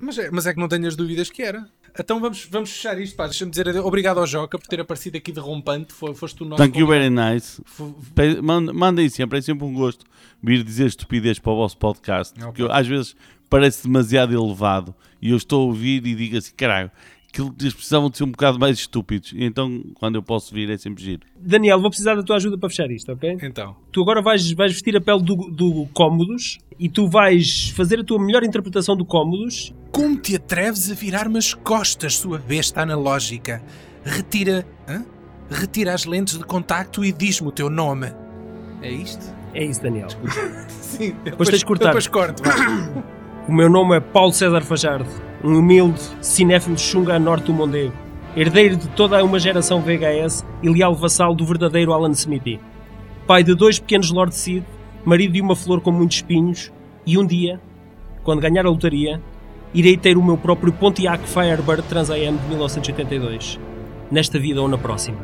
[0.00, 1.68] Mas é, mas é que não tenho as dúvidas que era.
[1.98, 3.26] Então vamos, vamos fechar isto, pá.
[3.26, 3.84] Deixa-me dizer adeus.
[3.84, 5.92] obrigado ao Joca por ter aparecido aqui derrompante.
[5.92, 6.62] Foi, foste o nosso.
[6.62, 7.14] Thank you convidado.
[7.14, 7.62] very nice.
[8.72, 10.04] Mandem sempre, é sempre um gosto
[10.42, 12.32] vir dizer estupidez para o vosso podcast.
[12.38, 12.46] Ok.
[12.46, 13.14] Porque eu, às vezes
[13.48, 16.90] parece demasiado elevado e eu estou a ouvir e digo assim, caralho,
[17.32, 19.32] que eles precisavam de ser um bocado mais estúpidos.
[19.32, 21.22] E então, quando eu posso vir, é sempre giro.
[21.38, 23.38] Daniel, vou precisar da tua ajuda para fechar isto, ok?
[23.42, 28.00] Então, Tu agora vais, vais vestir a pele do, do Cómodos e tu vais fazer
[28.00, 29.72] a tua melhor interpretação do Cómodos.
[29.92, 33.62] como te atreves a virar-me as costas, sua besta analógica?
[34.04, 34.66] Retira.
[34.88, 35.04] hã?
[35.48, 38.12] Retira as lentes de contacto e diz-me o teu nome.
[38.80, 39.32] É isto?
[39.54, 40.08] É isso, Daniel.
[40.68, 41.86] Sim, Depois tens de cortar.
[41.86, 42.42] Depois corto.
[43.48, 45.08] O meu nome é Paulo César Fajardo,
[45.42, 47.92] um humilde cinéfilo chunga a norte do Mondego,
[48.36, 52.60] herdeiro de toda uma geração VHS e leal vassalo do verdadeiro Alan Smithy.
[53.26, 54.64] Pai de dois pequenos Lord Sid,
[55.04, 56.72] marido de uma flor com muitos espinhos,
[57.04, 57.60] e um dia,
[58.22, 59.20] quando ganhar a lotaria,
[59.74, 63.58] irei ter o meu próprio Pontiac Firebird Trans AM de 1982.
[64.10, 65.18] Nesta vida ou na próxima.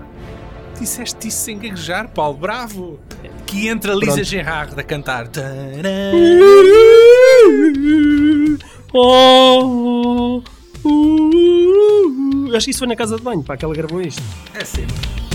[0.78, 2.38] Disseste isso sem gaguejar, Paulo.
[2.38, 2.98] Bravo!
[3.46, 4.24] Que entra Lisa Pronto.
[4.24, 5.28] Gerard a cantar.
[8.92, 10.42] Oh, uh,
[10.84, 12.56] uh, uh.
[12.56, 14.22] Acho que isso foi na casa de banho, para que ela gravou isto.
[14.54, 15.27] É sempre.